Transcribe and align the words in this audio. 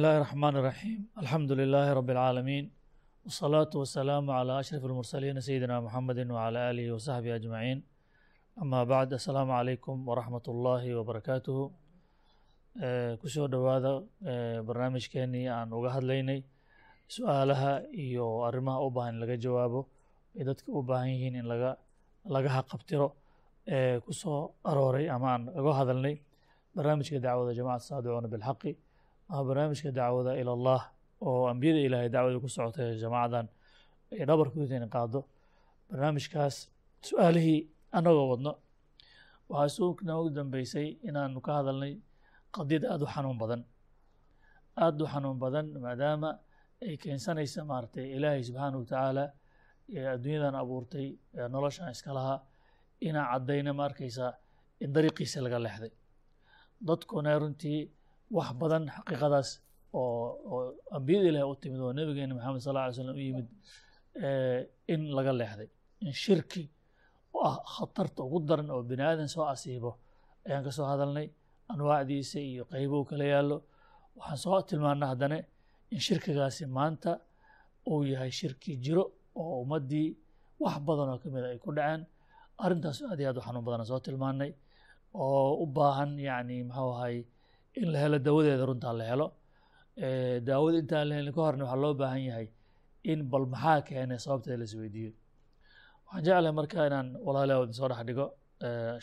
bismillahi 0.00 0.24
raxmaan 0.24 0.54
raxiim 0.54 1.00
alxamdu 1.20 1.52
lilaahi 1.60 1.94
rabi 1.98 2.12
alcaalamiin 2.12 2.66
wsalaatu 3.28 3.74
wasalaamu 3.82 4.32
calaa 4.36 4.58
ashraf 4.62 4.82
almursaliin 4.88 5.36
sayidina 5.46 5.76
muxamedi 5.86 6.22
wcala 6.36 6.58
aalihi 6.68 6.90
wasaxbihi 6.96 7.34
ajmaciin 7.38 7.78
amaa 8.62 8.84
bacd 8.92 9.12
assalaamu 9.18 9.52
calaykum 9.58 9.96
waraxmat 10.10 10.44
ullaahi 10.52 10.94
wabarakaatuhu 10.98 11.64
eh, 12.84 13.12
ku 13.20 13.26
soo 13.34 13.46
dhowaada 13.54 13.92
eh, 14.30 14.58
barnaamijkeenii 14.66 15.46
aan 15.56 15.68
uga 15.78 15.90
hadlaynay 15.96 16.40
su'aalaha 17.16 17.72
iyo 18.04 18.26
arrimaha 18.48 18.78
u 18.86 18.90
baahan 18.96 19.14
in 19.14 19.20
laga 19.22 19.36
jawaabo 19.44 19.80
ay 20.38 20.44
dadka 20.50 20.68
u 20.78 20.82
baahan 20.90 21.08
yihiin 21.14 21.34
in 21.40 21.46
laga 21.52 21.70
laga 22.34 22.50
haqabtiro 22.56 23.08
ee 23.66 23.76
eh, 23.76 23.96
ku 24.04 24.12
soo 24.22 24.40
arooray 24.70 25.06
ama 25.14 25.26
aan 25.34 25.42
uga 25.60 25.72
hadalnay 25.80 26.16
barnaamijka 26.74 27.18
dacwada 27.26 27.52
jamacatu 27.58 27.86
saadicuuna 27.90 28.30
bilxaqi 28.36 28.72
barnaamijka 29.48 29.90
dacwada 29.98 30.32
ila 30.40 30.52
allah 30.58 30.80
oo 31.26 31.42
ambiyada 31.52 31.80
ilaahay 31.86 32.08
dacwada 32.14 32.38
ku 32.44 32.48
socotay 32.56 32.88
jamaacadan 33.02 33.46
ay 34.12 34.24
dhabarkooda 34.28 34.74
in 34.76 34.86
qaado 34.94 35.20
barnaamijkaas 35.90 36.56
su'aalihii 37.08 37.60
annagoo 37.96 38.26
wadno. 38.32 38.52
Waxaa 39.50 39.74
suugna 39.76 40.12
ugu 40.20 40.30
dambeysay 40.36 40.88
inaanu 41.08 41.40
ka 41.46 41.52
hadalnay 41.58 41.92
qadiyad 42.56 42.84
aada 42.92 43.04
u 43.06 43.08
xanuun 43.14 43.38
badan. 43.42 43.62
Aada 44.82 45.00
u 45.04 45.06
xanuun 45.12 45.38
badan 45.44 45.66
maadaama 45.84 46.30
ay 46.86 46.94
keensanaysa 47.02 47.60
maaragtay 47.70 48.06
ilaahay 48.16 48.42
subxaana 48.48 48.76
wa 48.80 48.84
tacaala 48.90 49.24
ee 49.96 50.06
adduunyadan 50.14 50.54
abuurtay 50.62 51.06
ee 51.38 51.48
noloshan 51.54 51.90
iska 51.94 52.10
lahaa 52.18 52.38
inaa 53.08 53.26
caddayna 53.32 53.70
ma 53.78 53.82
arkaysaa 53.88 54.32
in 54.84 54.90
dariiqiisa 54.94 55.38
laga 55.44 55.58
leexday. 55.64 55.92
Dadkuna 56.88 57.30
runtii 57.42 57.80
wax 58.36 58.48
badan 58.60 58.82
xaqiiqadaas 58.96 59.48
oo 59.98 60.26
oo 60.52 60.60
ambiyada 60.96 61.26
ilahi 61.30 61.46
u 61.52 61.54
timid 61.62 61.80
oo 61.86 61.92
nabigeena 61.98 62.34
maxamed 62.38 62.62
sal 62.66 62.76
alay 62.82 62.94
slam 62.96 63.16
u 63.20 63.22
yimid 63.28 63.48
in 64.92 65.00
laga 65.16 65.32
leexday 65.40 65.68
in 66.06 66.12
shirki 66.22 66.64
oo 67.34 67.42
ah 67.50 67.56
khatarta 67.74 68.20
ugu 68.26 68.38
daran 68.48 68.68
oo 68.74 68.82
bini 68.88 69.02
aadan 69.08 69.28
soo 69.34 69.44
asiibo. 69.54 69.90
Ayaan 70.46 70.62
ka 70.66 70.70
soo 70.76 70.86
hadalnay 70.92 71.26
anwaacdiisa 71.72 72.38
iyo 72.50 72.64
qaybo 72.72 72.96
kala 73.08 73.24
yaallo. 73.32 73.56
Waxaan 74.18 74.38
soo 74.44 74.58
tilmaana 74.68 75.04
haddana 75.12 75.36
in 75.94 76.00
shirkigaasi 76.06 76.62
maanta 76.76 77.10
uu 77.90 78.02
yahay 78.12 78.30
shirki 78.40 78.72
jiro 78.84 79.04
oo 79.40 79.54
ummaddii 79.62 80.08
wax 80.62 80.76
badan 80.88 81.08
oo 81.14 81.18
ka 81.22 81.28
mida 81.34 81.46
ay 81.52 81.58
ku 81.64 81.70
dhaceen. 81.76 82.02
Arrintaas 82.64 82.98
aad 83.10 83.18
iyo 83.20 83.28
aad 83.30 83.38
u 83.40 83.42
xanuun 83.46 83.64
badana 83.66 83.84
soo 83.90 84.00
tilmaanay 84.06 84.50
oo 85.14 85.50
u 85.62 85.66
baahan 85.76 86.10
yacni 86.28 86.56
muxuu 86.68 86.90
ahay 86.96 87.16
in 87.74 87.86
la 87.92 87.98
helo 88.02 88.18
dawadeeda 88.26 88.64
runtaa 88.70 88.94
la 89.00 89.04
helo. 89.10 89.26
Daawada 90.46 90.78
intaan 90.82 91.08
la 91.08 91.14
helin 91.18 91.32
ka 91.36 91.40
horna 91.46 91.64
waxaa 91.64 91.82
loo 91.82 91.94
baahan 92.00 92.22
yahay 92.28 92.46
in 93.10 93.20
bal 93.30 93.44
maxaa 93.52 93.80
keenay 93.88 94.18
sababteeda 94.24 94.58
la 94.60 94.64
isweydiiyo 94.68 95.12
waxaan 96.06 96.22
jeclahay 96.26 96.52
marka 96.60 96.86
inaan 96.88 97.08
walaalaha 97.26 97.72
soo 97.78 97.88
dhex 97.90 98.02
dhigo 98.08 98.26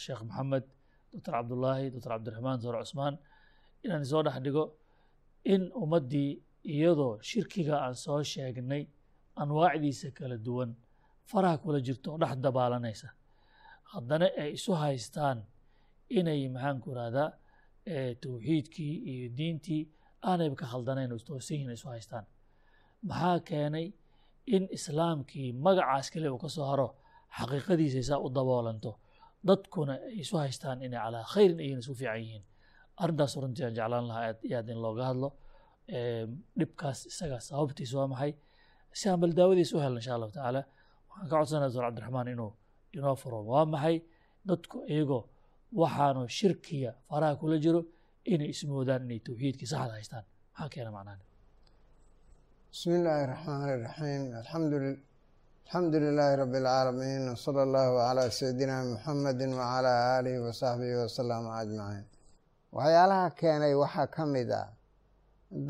sheekh 0.03 0.21
maxamed 0.29 0.63
doctor 1.11 1.31
cabdullaahi 1.37 1.85
doctor 1.93 2.11
cabdiraxmaan 2.13 2.57
doctor 2.61 2.75
cusmaan 2.83 3.15
inaan 3.85 4.03
soo 4.11 4.21
dhex 4.25 4.37
dhigo 4.45 4.63
in 5.53 5.61
ummaddii 5.83 6.29
iyadoo 6.73 7.13
shirkiga 7.29 7.75
aan 7.85 7.95
soo 8.05 8.19
sheegnay 8.31 8.83
anwaacdiisa 9.41 10.07
kala 10.17 10.37
duwan 10.45 10.69
faraha 11.29 11.57
kula 11.63 11.79
jirto 11.87 12.09
dhex 12.21 12.33
dabaalanaysa. 12.45 13.07
Haddana 13.93 14.27
ay 14.41 14.49
isu 14.57 14.71
haystaan 14.83 15.37
inay 16.17 16.41
maxaanku 16.55 16.87
irahdaa 16.93 17.29
towxiidkii 18.23 18.93
iyo 19.11 19.27
diintii 19.37 19.81
aanayba 20.29 20.55
ka 20.61 20.65
khaldanayn 20.71 21.11
oo 21.13 21.17
istoosan 21.21 21.55
yihiin 21.57 21.73
isu 21.77 21.87
haystaan. 21.93 22.25
Maxaa 23.09 23.39
keenay 23.49 23.87
in 24.55 24.63
islaamkii 24.77 25.49
magacaas 25.65 26.07
kale 26.13 26.27
uu 26.33 26.39
ka 26.43 26.49
soo 26.55 26.65
haro 26.71 26.87
xaqiiqadiisa 27.37 28.01
saa 28.09 28.19
u 28.25 28.29
daboolanto 28.37 28.91
dadkuna 29.47 29.93
ay 30.07 30.15
isu 30.23 30.35
haystaan 30.43 30.77
inay 30.85 30.99
calaa 31.05 31.25
khayrin 31.33 31.59
ayna 31.65 31.79
isu 31.83 31.93
fiican 31.99 32.19
yihiin. 32.23 32.43
Arrintaas 33.01 33.33
runtii 33.41 33.63
aan 33.65 33.75
jeclaan 33.77 34.05
lahaa 34.09 34.23
aad 34.29 34.39
iyo 34.47 34.55
aad 34.59 34.69
in 34.73 34.79
looga 34.85 35.03
hadlo 35.09 35.29
dhibkaas 36.59 36.99
isaga 37.11 37.37
sababtiisa 37.47 37.95
waa 37.99 38.07
maxay? 38.13 38.31
Si 38.99 39.05
aan 39.09 39.19
bal 39.21 39.33
daawadiisa 39.37 39.73
u 39.77 39.79
helna 39.83 39.99
insha 40.01 40.13
allahu 40.15 40.31
tacaala 40.35 40.61
waxaan 41.09 41.27
ka 41.29 41.35
codsanaya 41.39 41.69
doctor 41.69 41.83
cabdiraxmaan 41.87 42.27
inuu 42.33 42.51
inoo 42.97 43.15
furo 43.21 43.39
waa 43.51 43.65
maxay? 43.73 43.95
Dadku 44.49 44.77
iyagoo 44.93 45.23
waxaanu 45.81 46.21
shirkiga 46.37 46.91
faraha 47.09 47.35
kula 47.41 47.57
jiro 47.65 47.81
inay 48.33 48.49
ismoodaan 48.53 49.01
inay 49.05 49.19
towxiidkii 49.27 49.69
saxda 49.71 49.93
haystaan 49.97 50.25
maxaa 50.53 50.69
keena 50.73 50.91
macnahan 50.95 51.19
bismi 52.71 52.93
illaahi 52.99 53.25
raxmaani 53.33 53.73
raxiim 53.85 54.23
alxamdu 54.39 55.97
lilaahi 56.05 56.35
rabbi 56.41 56.57
alcaalamiin 56.61 57.23
wsala 57.35 57.59
allahu 57.67 57.93
calaa 58.05 58.29
sayidina 58.39 58.75
muxamedi 58.91 59.45
wacala 59.59 59.91
aalihi 60.13 60.39
wasaxbihi 60.47 60.95
wasalama 61.03 61.49
ajmaciin 61.61 62.05
waxyaalaha 62.77 63.27
keenay 63.39 63.73
waxaa 63.83 64.07
ka 64.15 64.23
mid 64.35 64.49
ah 64.61 64.67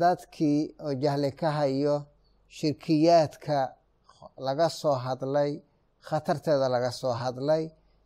dadkii 0.02 0.60
oo 0.86 0.92
jahli 1.02 1.30
ka 1.40 1.48
hayo 1.58 1.96
shirkiyaadka 2.56 3.58
laga 4.46 4.68
soo 4.80 4.96
hadlay 5.06 5.50
khatarteeda 6.08 6.66
laga 6.74 6.90
soo 7.00 7.14
hadlay 7.22 7.62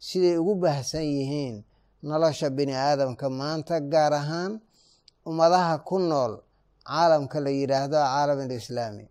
siday 0.07 0.37
ugu 0.43 0.55
baahsan 0.63 1.05
yihiin 1.17 1.57
nolosha 2.03 2.49
bini 2.57 2.75
aadamka 2.75 3.27
maanta 3.31 3.77
gaar 3.93 4.13
ahaan 4.21 4.53
ummadaha 5.29 5.75
ku 5.89 5.97
nool 5.99 6.33
caalamka 6.89 7.39
la 7.45 7.51
yidhaahdo 7.59 7.99
caalam 8.07 8.39
alislaami 8.47 9.05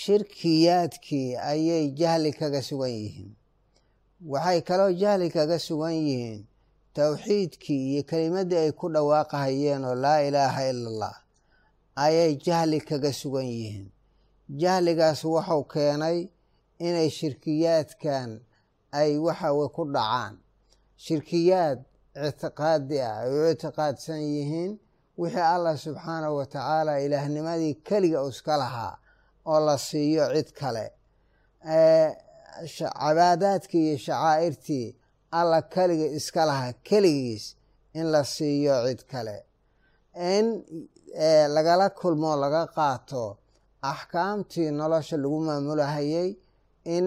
shirkiyaadkii 0.00 1.28
ayay 1.52 1.84
jahli 2.00 2.30
kaga 2.32 2.62
sugan 2.62 2.90
yihiin. 3.00 3.30
Waxay 4.32 4.60
kaloo 4.68 4.92
jahli 5.02 5.26
kaga 5.36 5.58
sugan 5.58 5.92
yihiin 6.06 6.40
towxiidkii 6.94 7.82
iyo 7.92 8.02
kelimaddii 8.10 8.60
ay 8.64 8.72
ku 8.78 8.86
dhawaaqahayeen 8.94 9.82
oo 9.90 9.94
laa 10.04 10.20
ilaaha 10.28 10.62
ila 10.70 10.88
allah 10.90 11.14
ayay 12.04 12.32
jahli 12.46 12.78
kaga 12.88 13.10
sugan 13.20 13.46
yihiin. 13.54 13.86
Jahligaas 14.62 15.20
wuxuu 15.24 15.64
keenay 15.72 16.18
inay 16.86 17.08
shirkiyaadkan 17.18 18.30
ay 19.00 19.10
waxawe 19.26 19.66
ku 19.76 19.82
dhacaan 19.94 20.34
shirkiyaad 21.04 21.78
ictiqaadi 22.28 22.98
ah 23.08 23.16
ay 23.22 23.30
u 23.38 23.40
ictiqaadsan 23.52 24.20
yihiin 24.34 24.72
wixii 25.20 25.46
allah 25.56 25.74
subxaanahu 25.86 26.34
wa 26.40 26.46
tacaala 26.54 26.92
ilaahnimadii 27.06 27.74
keliga 27.88 28.20
iska 28.30 28.54
lahaa 28.62 28.94
oo 29.52 29.60
la 29.66 29.76
siiyo 29.88 30.24
cid 30.34 30.48
kale. 30.60 30.86
Cabaadaadkii 33.00 33.84
iyo 33.88 33.98
shacaa'irtii 34.06 34.86
allah 35.40 35.60
keliga 35.74 36.06
iska 36.18 36.42
lahaa 36.50 36.72
keligiis 36.88 37.44
in 37.98 38.06
la 38.14 38.22
siiyo 38.34 38.74
cid 38.88 39.00
kale. 39.12 39.36
In 40.36 40.46
lagala 41.56 41.86
kulmo 42.00 42.30
laga 42.44 42.62
qaato 42.76 43.24
axkaamtii 43.92 44.70
nolosha 44.80 45.16
lagu 45.24 45.38
maamulahayay 45.48 46.30
in 46.94 47.04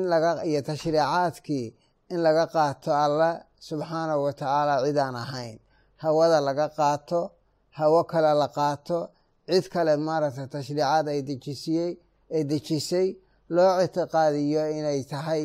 iyo 0.49 0.61
tashriicaadkii 0.69 1.67
in 2.13 2.19
laga 2.27 2.45
qaato 2.55 2.91
allah 3.05 3.31
subxaanahu 3.67 4.23
wa 4.25 4.33
tacaala 4.33 4.75
cidaan 4.85 5.15
ahayn. 5.15 5.57
Hawada 6.03 6.39
laga 6.47 6.67
qaato 6.77 7.31
hawo 7.77 8.03
kale 8.03 8.31
la 8.41 8.47
qaato 8.57 8.99
cid 9.47 9.65
kale 9.73 9.93
maaragtay 10.07 10.47
tashriicaad 10.53 11.07
ay 11.13 11.21
dejisiyey 11.29 11.91
ay 12.35 12.43
dejisay 12.51 13.07
loo 13.55 13.73
ictiqaadiyo 13.85 14.63
inay 14.77 15.01
tahay 15.11 15.43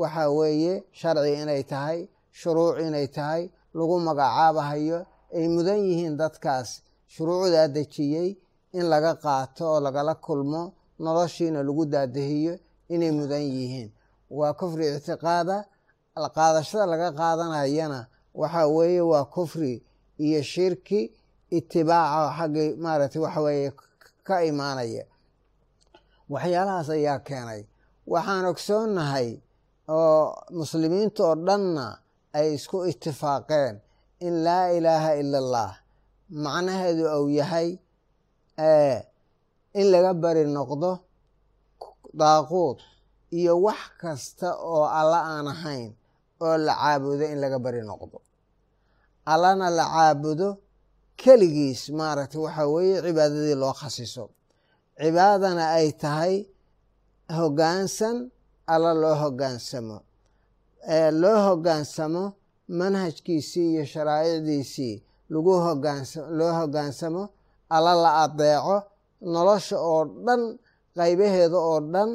waxa 0.00 0.24
weeye 0.38 0.74
sharci 0.98 1.32
inay 1.42 1.62
tahay 1.72 1.98
shuruuc 2.38 2.76
inay 2.86 3.06
tahay 3.16 3.42
lagu 3.76 3.96
magacaabahayo 4.06 4.98
ay 5.36 5.46
mudan 5.54 5.80
yihiin 5.88 6.16
dadkaas. 6.20 6.68
Shuruucdaa 7.14 7.68
dejiyey 7.76 8.28
in 8.78 8.84
laga 8.92 9.12
qaato 9.24 9.64
oo 9.72 9.80
lagala 9.86 10.14
kulmo 10.14 10.62
noloshiina 11.04 11.60
lagu 11.68 11.84
daadahiyo 11.94 12.54
inay 12.94 13.12
mudan 13.18 13.44
yihiin. 13.54 13.88
Waa 14.38 14.52
kufri 14.58 14.84
ictiqaada 14.96 15.56
qaadashada 16.36 16.86
laga 16.92 17.08
qaadanayana 17.20 18.00
waxa 18.40 18.62
weeye 18.76 19.00
waa 19.12 19.24
kufri 19.34 19.74
iyo 20.24 20.40
shirki 20.52 21.00
itibaaca 21.56 22.22
xaggii 22.38 22.68
maaragtay 22.84 23.20
waxa 23.26 23.40
weeye 23.46 23.68
ka 24.26 24.34
imaanaya. 24.50 25.04
Waxyaalahaas 26.32 26.88
ayaa 26.96 27.18
keenay. 27.28 27.62
Waxaan 28.12 28.44
ogsoonnahay 28.52 29.28
oo 29.88 30.22
muslimiinta 30.58 31.22
oo 31.28 31.34
dhanna 31.46 31.86
ay 32.38 32.48
isku 32.56 32.78
itifaaqeen 32.90 33.74
in 34.26 34.34
laa 34.44 34.66
ilaaha 34.76 35.10
ila 35.20 35.38
allah 35.44 35.70
macnaheedu 36.44 37.04
uu 37.20 37.28
yahay 37.40 37.68
in 39.80 39.86
laga 39.92 40.12
bari 40.22 40.44
noqdo 40.56 40.90
daaquud 42.20 42.78
iyo 43.38 43.52
wax 43.66 43.80
kasta 44.00 44.48
oo 44.72 44.84
alla 45.00 45.18
aan 45.32 45.46
ahayn 45.54 45.90
oo 46.46 46.56
la 46.66 46.74
caabudo 46.80 47.24
in 47.32 47.38
laga 47.42 47.58
bari 47.64 47.82
noqdo. 47.90 48.18
Allana 49.32 49.66
la 49.78 49.84
caabudo 49.94 50.48
keligiis 51.20 51.82
maaragtay 51.98 52.40
waxaa 52.46 52.66
weeye 52.74 52.96
cibaadadii 53.04 53.56
loo 53.62 53.74
khasiso. 53.80 54.24
Cibaadana 55.00 55.64
ay 55.78 55.88
tahay 56.02 56.34
hoggaansan 57.38 58.16
alla 58.72 58.92
loo 59.02 59.14
hoggaansamo 59.22 59.98
loo 61.22 61.38
hoggaansamo 61.46 62.24
manhajkiisii 62.78 63.68
iyo 63.74 63.84
sharaa'icdiisii. 63.92 64.94
Lagu 65.32 65.52
hogaansa 65.66 66.20
loo 66.38 66.52
hoggaansamo 66.58 67.22
alla 67.76 67.92
la 68.02 68.10
adeeco 68.24 68.76
nolosha 69.34 69.76
oo 69.90 70.02
dhan 70.26 70.42
qaybaheeda 70.96 71.58
oo 71.70 71.80
dhan 71.92 72.10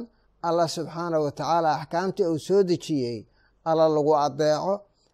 alla 0.47 0.65
subxaana 0.75 1.17
wa 1.23 1.31
tacaala 1.37 1.69
axkaamtii 1.79 2.25
uu 2.31 2.39
soo 2.47 2.61
dejiyey 2.69 3.19
alla 3.65 3.85
lagu 3.89 4.13
adeeco 4.25 4.73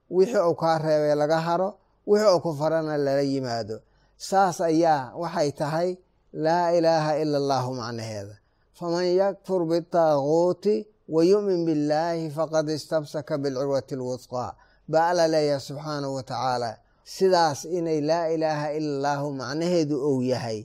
wixii 0.09 0.41
uu 0.49 0.55
kaa 0.61 0.77
reebay 0.77 1.15
laga 1.15 1.39
haro 1.47 1.69
wixii 2.07 2.31
uu 2.35 2.39
ku 2.39 2.53
farana 2.59 2.97
lala 2.97 3.21
yimaado. 3.21 3.77
Saas 4.17 4.61
ayaa 4.61 5.13
waxay 5.21 5.51
tahay 5.51 5.89
laa 6.33 6.71
ilaaha 6.77 7.17
ila 7.21 7.37
allahu 7.37 7.75
macnaheeda. 7.75 8.35
Faman 8.77 9.05
yakfur 9.21 9.65
bitaaguuti 9.65 10.87
wa 11.09 11.23
yu'min 11.23 11.65
billaahi 11.65 12.29
faqad 12.29 12.69
istamsaka 12.69 13.37
bilcurwati 13.37 13.95
alwusqaa 13.95 14.51
baa 14.87 15.07
alla 15.09 15.27
leeyahay 15.27 15.59
subxaanahu 15.67 16.15
wa 16.15 16.23
tacaala 16.23 16.77
sidaas 17.03 17.65
inay 17.65 18.01
laa 18.01 18.27
ilaaha 18.35 18.73
ila 18.77 18.89
allaahu 18.97 19.33
macnaheedu 19.33 19.95
ou 20.07 20.21
yahay 20.23 20.59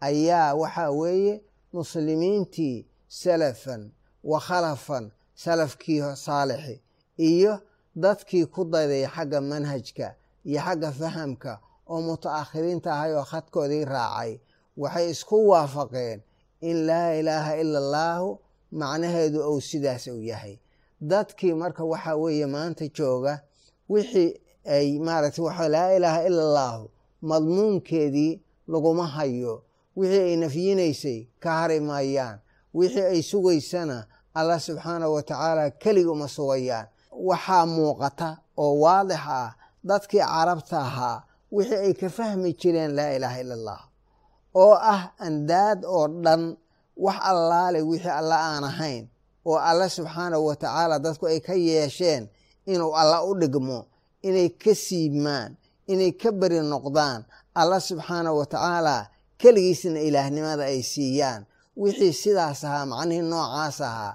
ayaa 0.00 0.54
waxaa 0.54 0.90
weeye 0.90 1.34
muslimiintii 1.72 2.86
salafan 3.08 3.90
wa 4.24 4.40
khalafan 4.40 5.10
salafkii 5.34 6.02
saalixi 6.16 6.82
iyo 7.28 7.52
dadkii 8.02 8.46
ku 8.54 8.64
dayday 8.72 9.04
xagga 9.14 9.40
manhajka 9.40 10.08
iyo 10.48 10.60
xagga 10.66 10.90
fahamka 11.00 11.52
oo 11.92 12.00
mutaakhiriinta 12.06 12.88
ahay 12.94 13.12
oo 13.18 13.24
khadkoodii 13.30 13.84
raacay 13.92 14.32
waxay 14.82 15.06
isku 15.12 15.36
waafaqeen 15.50 16.18
in 16.68 16.76
laa 16.88 17.12
ilaaha 17.20 17.52
ila 17.62 17.78
allaahu 17.84 18.28
macnaheedu 18.80 19.38
ou 19.48 19.60
sidaas 19.60 20.06
uu 20.06 20.22
yahay. 20.30 20.54
Dadkii 21.00 21.54
marka 21.54 21.84
waxaa 21.84 22.16
weeye 22.22 22.46
maanta 22.46 22.84
jooga 22.96 23.34
wixii 23.92 24.30
ay 24.76 24.98
maaragtay 25.06 25.44
waxa 25.44 25.66
laa 25.74 25.90
ilaaha 25.96 26.20
ila 26.28 26.42
allaahu 26.48 26.84
madmuunkeedii 27.22 28.40
laguma 28.68 29.06
hayo. 29.06 29.62
Wixii 29.96 30.20
ay 30.28 30.36
nafyinaysay 30.36 31.18
ka 31.42 31.50
hari 31.60 31.80
maayaan. 31.80 32.38
Wixii 32.74 33.02
ay 33.12 33.22
sugaysana 33.22 34.06
allah 34.34 34.60
subxaanahu 34.60 35.14
wa 35.14 35.22
tacaala 35.22 35.70
keliga 35.70 36.10
uma 36.12 36.28
sugayaan 36.28 36.86
waxaa 37.10 37.66
muuqata 37.66 38.28
oo 38.62 38.74
waadix 38.84 39.20
ah 39.28 39.54
dadkii 39.88 40.22
carabta 40.32 40.78
ahaa 40.88 41.22
wixii 41.52 41.76
ay 41.86 41.94
ka 42.00 42.08
fahmi 42.08 42.52
jireen 42.60 42.92
laa 42.96 43.10
ilaaha 43.16 43.40
ila 43.42 43.54
allah 43.54 43.80
oo 44.62 44.74
ah 44.94 45.02
andaad 45.26 45.84
oo 45.84 46.06
dhan 46.24 46.42
wax 47.04 47.16
allaale 47.30 47.82
wixii 47.82 48.10
alla 48.20 48.36
aan 48.50 48.64
ahayn 48.64 49.04
oo 49.48 49.58
alla 49.58 49.88
subxaanahu 49.88 50.46
wa 50.46 50.56
tacaala 50.56 50.98
dadku 50.98 51.26
ay 51.26 51.40
ka 51.40 51.54
yeesheen 51.54 52.28
inuu 52.66 52.92
alla 53.00 53.24
u 53.24 53.34
dhigmo 53.40 53.78
inay 54.22 54.48
ka 54.62 54.74
siibmaan 54.74 55.56
inay 55.92 56.12
ka 56.12 56.30
beri 56.32 56.60
noqdaan 56.72 57.24
alla 57.54 57.80
subxaanahu 57.80 58.38
wa 58.38 58.46
tacaala 58.46 58.96
keligiisna 59.40 60.00
ilaahnimada 60.00 60.64
ay 60.64 60.82
siiyaan. 60.82 61.42
Wixii 61.76 62.12
sidaas 62.12 62.60
ahaa 62.64 62.86
macnihii 62.86 63.22
noocaas 63.30 63.80
ahaa 63.80 64.14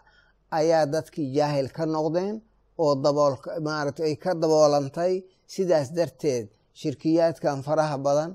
ayaa 0.52 0.86
dadkii 0.86 1.34
jaahil 1.36 1.68
ka 1.76 1.86
noqdeen 1.86 2.36
oo 2.84 2.94
dabool 3.04 3.34
maaragtay 3.68 4.06
ay 4.10 4.16
ka 4.24 4.32
daboolantay 4.42 5.14
sidaas 5.54 5.88
darteed 5.98 6.46
shirkiyaadkan 6.80 7.58
faraha 7.68 7.98
badan 8.06 8.32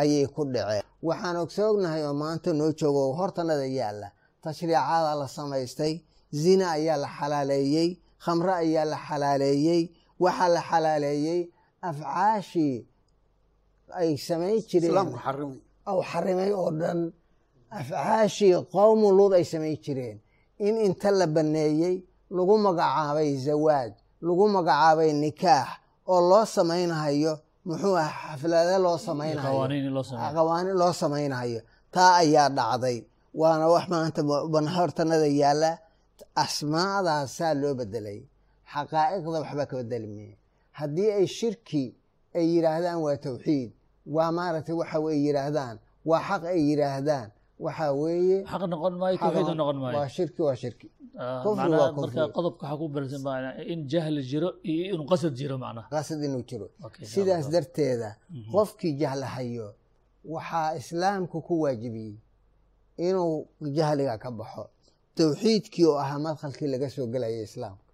ayay 0.00 0.26
ku 0.34 0.42
dhaceen. 0.54 0.84
Waxaan 1.08 1.36
ogsoognahay 1.44 2.02
oo 2.08 2.14
maanta 2.22 2.50
noo 2.58 2.70
joogo 2.78 3.02
hortanada 3.18 3.66
yaalla. 3.78 4.08
Tashriicada 4.42 5.12
la 5.20 5.26
samaystay 5.36 5.94
zina 6.42 6.66
ayaa 6.76 6.96
la 7.04 7.08
xalaaleeyey 7.18 7.88
khamre 8.24 8.52
ayaa 8.64 8.84
la 8.92 8.98
xalaaleeyey 9.08 9.82
waxaa 10.24 10.48
la 10.56 10.62
xalaaleeyey 10.70 11.40
afcaashii 11.88 12.76
ay 14.00 14.10
samayn 14.26 14.58
jireen. 14.68 15.08
Xarimay. 16.10 16.50
Oo 16.60 16.70
dhan. 16.80 17.00
Afcaashii 17.78 18.54
qowmu 18.74 19.08
luud 19.18 19.32
ay 19.38 19.44
samayn 19.52 19.76
jireen. 19.84 20.18
In 20.66 20.74
inta 20.86 21.10
la 21.18 21.26
banneeyey 21.36 21.96
lagu 22.36 22.54
magacaabay 22.66 23.30
zawaaj 23.46 23.92
lagu 24.26 24.44
magacaabay 24.56 25.10
nikaax 25.22 25.68
oo 26.12 26.20
loo 26.30 26.44
samaynahayo 26.56 27.32
muxuu 27.66 27.96
ah 28.04 28.10
xaflade 28.22 28.76
loo 28.84 28.98
samaynayo. 29.06 29.46
Qawaaniin 30.36 30.76
loo 30.80 30.92
samaynayo. 31.02 31.60
Taa 31.94 32.12
ayaa 32.22 32.48
dhacday. 32.56 32.98
Waana 33.40 33.66
wax 33.74 33.84
maanta 33.92 34.20
banhortanada 34.54 35.28
yaalla. 35.40 35.70
Asmaadaasaa 36.44 37.54
loo 37.60 37.74
bedelay 37.78 38.20
xaqaa'iqda 38.72 39.38
waxba 39.44 39.64
ka 39.70 39.74
bedelmeye 39.80 40.34
haddii 40.78 41.10
ay 41.18 41.26
shirki 41.38 41.84
ay 42.38 42.44
yidhaahdaan 42.54 42.98
waa 43.04 43.16
tawxiid. 43.24 43.70
Waa 44.14 44.30
maaragtay 44.36 44.74
waxa 44.80 44.98
ay 45.12 45.18
yidhaahdaan. 45.26 45.76
Waa 46.08 46.20
xaq 46.28 46.42
ay 46.52 46.60
yidhaahdaan 46.70 47.28
waxaa 47.64 47.92
weeye 48.02 48.38
xaq 48.50 48.62
noqon 48.72 48.94
maayo 49.00 49.16
tawxiid 49.24 49.56
noqon 49.60 49.76
maayo. 49.82 49.96
waa 49.98 50.08
shirki 50.16 50.40
waa 50.46 50.56
shirki. 50.62 50.88
Macnaha 51.58 51.92
marka 52.02 52.22
qodobka 52.36 52.62
waxaa 52.66 52.80
ku 52.80 52.86
balsan 52.94 53.22
in 53.72 53.80
jahli 53.92 54.20
jiro 54.30 54.48
iyo 54.70 54.82
inuu 54.94 55.06
qasad 55.12 55.32
jiro 55.40 55.54
macnaha. 55.64 55.86
Qasad 55.94 56.20
inuu 56.26 56.42
jiro. 56.50 56.66
Sidaas 57.14 57.46
darteeda 57.54 58.08
qofkii 58.52 58.92
jahlahayo 59.00 59.68
waxaa 60.34 60.68
islaamku 60.80 61.36
ku 61.46 61.54
waajibiyey 61.62 62.14
inuu 63.08 63.34
jahliga 63.76 64.14
ka 64.22 64.30
baxo. 64.38 64.64
Tawxiidkii 65.18 65.86
oo 65.90 65.98
ahaa 66.04 66.18
madkhalkii 66.26 66.68
laga 66.74 66.88
soo 66.94 67.06
gelaya 67.12 67.40
islaamka 67.48 67.84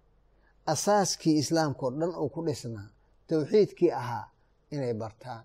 asaaskii 0.73 1.35
islaamka 1.43 1.81
oo 1.85 1.91
dhan 1.99 2.11
uu 2.21 2.29
ku 2.33 2.39
dhisnaa 2.47 2.87
tawxiidkii 3.29 3.91
ahaa 4.01 4.25
inay 4.75 4.93
bartaan. 5.01 5.43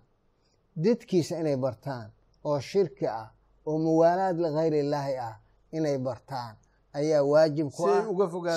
Didkiisa 0.83 1.35
inay 1.43 1.57
bartaan 1.65 2.09
oo 2.49 2.59
shirki 2.71 3.07
ah 3.21 3.29
oo 3.67 3.79
muwaalaad 3.85 4.37
ligayr 4.45 4.75
illaahi 4.83 5.15
ah 5.29 5.35
inay 5.77 5.99
bartaan. 5.99 6.55
Ayaa 6.99 7.23
waajib 7.33 7.69
ku 7.77 7.83
ah 7.89 8.03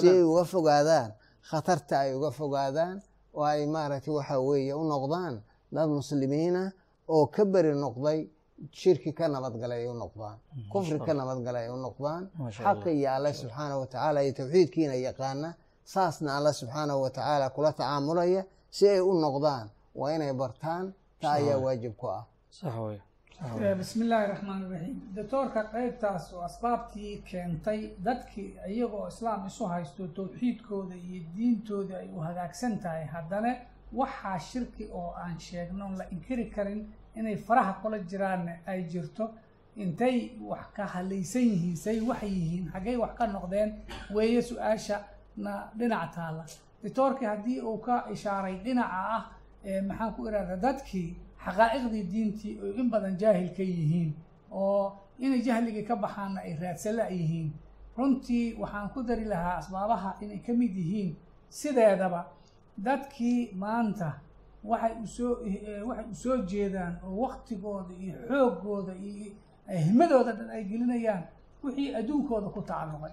si 0.02 0.10
ay 0.10 0.24
uga 0.24 0.44
fogaadaan. 0.54 1.10
Khatarta 1.50 1.96
ay 2.04 2.12
uga 2.18 2.30
fogaadaan 2.40 2.96
oo 3.34 3.44
ay 3.44 3.66
maaragtay 3.74 4.14
waxa 4.18 4.36
weeye 4.40 4.74
u 4.74 4.84
noqdaan 4.94 5.36
dad 5.74 5.90
muslimiina 5.90 6.64
oo 7.14 7.26
ka 7.36 7.44
beri 7.46 7.74
noqday 7.84 8.20
shirki 8.80 9.12
ka 9.18 9.26
nabadgalay 9.28 9.80
ay 9.86 9.90
u 9.90 9.96
noqdaan 10.04 10.38
kufri 10.72 11.00
ka 11.08 11.14
nabadgalay 11.14 11.66
ay 11.68 11.72
u 11.72 11.78
noqdaan. 11.86 12.24
Xaqa 12.58 12.90
iyo 12.98 13.10
alle 13.16 13.32
subxaanahu 13.34 13.80
wa 13.84 13.88
tacaala 13.94 14.20
iyo 14.24 14.34
tawxiidkiina 14.40 14.96
yaqaana 15.08 15.50
saasna 15.94 16.30
alle 16.38 16.52
subxaanahu 16.54 17.00
wa 17.06 17.10
tacaala 17.10 17.46
kula 17.56 17.72
tacaamulaya 17.80 18.42
si 18.70 18.86
ay 18.90 19.00
u 19.02 19.14
noqdaan 19.26 19.66
waa 20.00 20.12
inay 20.16 20.34
bartaan 20.34 20.86
taa 21.22 21.34
ayaa 21.40 21.58
waajib 21.66 21.94
ku 21.98 22.06
ah 22.20 22.24
bismi 23.42 24.06
illaahi 24.06 24.28
raxmaan 24.32 24.62
iraxiim 24.66 24.98
doctoorka 25.16 25.62
qeybtaas 25.74 26.34
oo 26.34 26.42
asbaabtii 26.50 27.22
keentay 27.30 27.80
dadkii 28.06 28.50
iyagoo 28.68 29.08
islaam 29.08 29.46
isu 29.48 29.66
haysto 29.66 30.08
towxiidkooda 30.08 30.96
iyo 30.96 31.22
diintooda 31.38 31.98
ay 31.98 32.08
u 32.16 32.20
hagaagsan 32.20 32.80
tahay 32.80 33.06
haddana 33.06 33.52
waxaa 33.94 34.40
shirki 34.40 34.90
oo 34.92 35.14
aan 35.24 35.40
sheegno 35.40 35.90
la 35.98 36.06
inkiri 36.12 36.46
karin 36.56 36.82
inay 37.16 37.36
faraha 37.38 37.74
kula 37.82 38.00
jiraan 38.00 38.50
ay 38.66 38.84
jirto. 38.92 39.30
Intay 39.76 40.32
wax 40.42 40.66
ka 40.76 40.86
halaysan 40.86 41.42
yihiin 41.42 41.76
say 41.78 42.00
waxay 42.02 42.30
yihiin 42.30 42.72
xaggay 42.74 42.98
wax 42.98 43.14
ka 43.18 43.28
noqdeen 43.28 43.70
weeye 44.16 44.42
su'aasha 44.42 44.98
na 45.38 45.70
dhinac 45.78 46.16
taalla. 46.16 46.46
Doctoorkii 46.84 47.26
haddii 47.28 47.60
uu 47.62 47.78
ka 47.78 48.06
ishaaray 48.14 48.56
dhinaca 48.64 49.00
ah 49.16 49.24
maxaan 49.88 50.14
ku 50.16 50.28
irahda 50.28 50.56
dadkii 50.58 51.10
xaqaa'iqdii 51.48 52.04
diintii 52.12 52.60
oy 52.64 52.72
in 52.80 52.90
badan 52.90 53.18
jaahil 53.22 53.50
ka 53.58 53.64
yihiin 53.64 54.12
oo 54.52 54.94
inay 55.20 55.42
jahligii 55.48 55.84
ka 55.90 55.96
baxaanna 55.96 56.40
ay 56.42 56.54
raadsala 56.62 57.10
yihiin. 57.10 57.50
Runtii 57.98 58.56
waxaan 58.62 58.90
ku 58.94 59.00
dari 59.04 59.26
lahaa 59.26 59.58
asbaabaha 59.62 60.10
inay 60.22 60.40
ka 60.46 60.54
mid 60.54 60.76
yihiin 60.76 61.16
sideedaba. 61.50 62.22
Dadkii 62.86 63.52
maanta 63.56 64.10
waxay 64.64 64.94
u 65.04 65.08
soo 65.08 65.34
waxay 65.88 66.06
u 66.12 66.16
soo 66.16 66.38
jeedaan 66.52 66.94
oo 67.04 67.16
waktigooda 67.24 67.94
iyo 68.04 68.16
xooggooda 68.30 68.94
iyo 68.96 69.32
himadooda 69.86 70.32
dhan 70.38 70.50
ay 70.50 70.64
gelinayaan 70.70 71.24
wixii 71.64 71.96
adduunkooda 72.00 72.48
ku 72.56 72.62
tacalluqay 72.62 73.12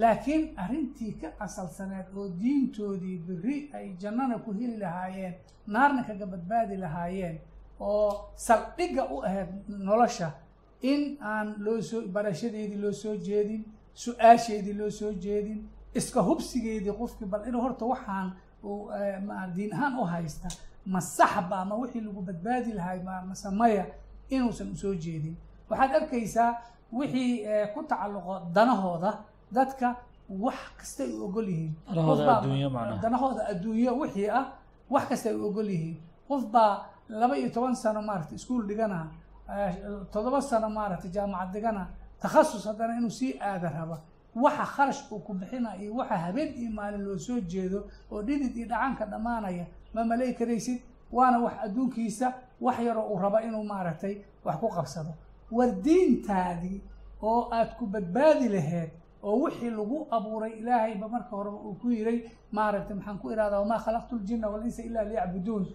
laakiin 0.00 0.42
arrintii 0.62 1.12
ka 1.20 1.28
asalsaneed 1.46 2.06
oo 2.16 2.28
diintoodii 2.42 3.18
berri 3.26 3.56
ay 3.76 3.86
jannana 4.02 4.38
ku 4.44 4.52
heli 4.52 4.76
lahaayeen 4.84 5.34
naarna 5.66 6.02
kaga 6.08 6.26
badbaadi 6.26 6.76
lahaayeen 6.84 7.36
oo 7.80 8.30
saldhigga 8.36 9.02
u 9.14 9.22
ahayd 9.24 9.48
nolosha 9.68 10.30
in 10.82 11.16
aan 11.22 11.54
loo 11.58 11.80
soo 11.82 12.02
barashadeedii 12.14 12.76
loo 12.84 12.92
soo 12.92 13.16
jeedin 13.16 13.62
su'aasheedii 13.94 14.72
loo 14.80 14.90
soo 14.90 15.12
jeedin 15.12 15.60
iska 15.94 16.20
hubsigeedii 16.22 16.92
qofkii 17.00 17.26
bal 17.32 17.42
inuu 17.48 17.60
horta 17.62 17.84
waxaan 17.92 18.32
diin 19.56 19.72
ahaan 19.74 19.98
u 19.98 20.04
haysta 20.04 20.48
ma 20.86 21.00
saxba 21.00 21.64
ma 21.64 21.74
wixii 21.82 22.00
lagu 22.00 22.20
badbaadi 22.22 22.72
lahay 22.72 23.00
mase 23.28 23.48
maya 23.50 23.86
inuusan 24.30 24.72
u 24.72 24.76
soo 24.76 24.94
jeedin. 24.94 25.36
Waxaad 25.70 25.94
arkaysaa 25.94 26.52
wixii 26.92 27.44
ku 27.74 27.82
tacalluqo 27.82 28.34
danahooda 28.54 29.10
dadka 29.52 29.96
wax 30.28 30.58
kasta 30.78 31.02
ay 31.04 31.12
ogol 31.26 31.48
yihiin. 31.48 31.72
Danahooda 33.02 33.42
adduunyo 33.52 33.92
wixii 34.02 34.28
ah 34.30 34.46
wax 34.90 35.04
kasta 35.08 35.28
ay 35.30 35.36
ogol 35.36 35.68
yihiin. 35.74 35.96
Qof 36.28 36.42
baa 36.52 36.72
laba 37.08 37.38
iyo 37.38 37.50
toban 37.50 37.74
sano 37.74 38.02
maaragtay 38.02 38.36
iskuol 38.36 38.66
dhigana 38.66 39.06
toddoba 40.12 40.40
sano 40.42 40.68
maaragtay 40.70 41.10
jaamacad 41.10 41.52
dhigana 41.52 41.86
takhasus 42.20 42.64
haddana 42.66 42.96
inuu 42.98 43.10
sii 43.10 43.38
aada 43.40 43.68
raba. 43.68 43.98
Waxa 44.34 44.64
kharash 44.64 45.12
uu 45.12 45.18
ku 45.18 45.34
bixina 45.34 45.76
iyo 45.76 45.94
waxa 45.94 46.16
habeen 46.18 46.54
iyo 46.56 46.70
maalin 46.70 47.02
loo 47.04 47.18
soo 47.18 47.40
jeedo 47.40 47.86
oo 48.10 48.22
dhidid 48.22 48.56
iyo 48.56 48.66
dhacanka 48.68 49.06
dhammaanaya 49.06 49.66
ma 49.94 50.04
malay 50.04 50.32
karaysid? 50.34 50.80
Waana 51.12 51.38
wax 51.38 51.54
adduunkiisa 51.64 52.32
wax 52.60 52.78
yaroo 52.80 53.06
uu 53.14 53.18
raba 53.18 53.42
inuu 53.42 53.64
maaragtay 53.64 54.16
wax 54.44 54.56
ku 54.58 54.68
qabsado. 54.68 55.12
War 55.50 55.70
diintaadii 55.70 56.80
oo 57.22 57.48
aad 57.52 57.76
ku 57.78 57.86
badbaadi 57.86 58.48
laheed 58.48 58.90
oo 59.22 59.36
wixii 59.44 59.70
lagu 59.70 60.06
abuuray 60.10 60.52
ilaahayba 60.58 61.08
marka 61.08 61.30
horeba 61.36 61.56
uu 61.56 61.74
ku 61.74 61.90
yiray 61.90 62.24
maaragtay 62.52 62.96
maxaan 62.96 63.18
ku 63.18 63.30
ihahdaa 63.30 63.60
wamaa 63.60 63.78
khalaqtu 63.78 64.16
ljina 64.18 64.48
walinsa 64.48 64.82
ilaa 64.82 65.04
liyacbuduun 65.04 65.66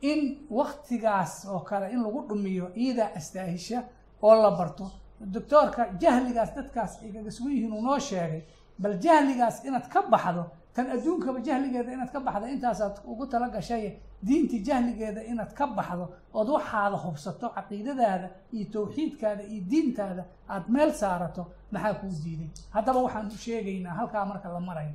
in 0.00 0.46
waktigaas 0.50 1.44
oo 1.50 1.60
kale 1.60 1.90
in 1.92 2.02
lagu 2.02 2.20
dhumiyo 2.28 2.70
iyadaa 2.76 3.10
astaahisha 3.16 3.82
oo 4.22 4.34
la 4.42 4.50
barto. 4.50 4.90
Doctoorka 5.20 5.82
jahligaas 6.00 6.54
dadkaas 6.56 7.02
ay 7.02 7.10
kaga 7.12 7.30
yihiin 7.30 7.72
uu 7.72 7.82
noo 7.82 7.98
sheegay 7.98 8.42
bal 8.78 8.94
jahligaas 9.04 9.64
inaad 9.64 9.88
ka 9.88 10.02
baxdo 10.02 10.44
tan 10.74 10.86
adduunkaba 10.94 11.40
jahligeeda 11.40 11.92
inaad 11.92 12.12
ka 12.12 12.20
baxdo 12.20 12.46
intaasaad 12.46 12.96
ugu 13.10 13.26
tala 13.26 13.48
gashay 13.48 13.98
diintii 14.26 14.62
jahligeeda 14.68 15.20
inaad 15.30 15.52
ka 15.58 15.66
baxdo 15.66 16.04
ood 16.38 16.48
waxaada 16.56 16.96
hubsato 17.04 17.46
caqiidadaada 17.56 18.28
iyo 18.52 18.66
tawxiidkaada 18.74 19.42
iyo 19.42 19.62
diintaada 19.70 20.24
aad 20.48 20.64
meel 20.74 20.92
saarato 20.92 21.42
maxaa 21.72 21.94
kuu 22.00 22.10
diiday? 22.24 22.50
Haddaba 22.74 22.98
waxaan 23.06 23.30
sheegaynaa 23.30 23.94
halkaa 23.98 24.24
marka 24.24 24.48
la 24.54 24.60
marayo. 24.60 24.94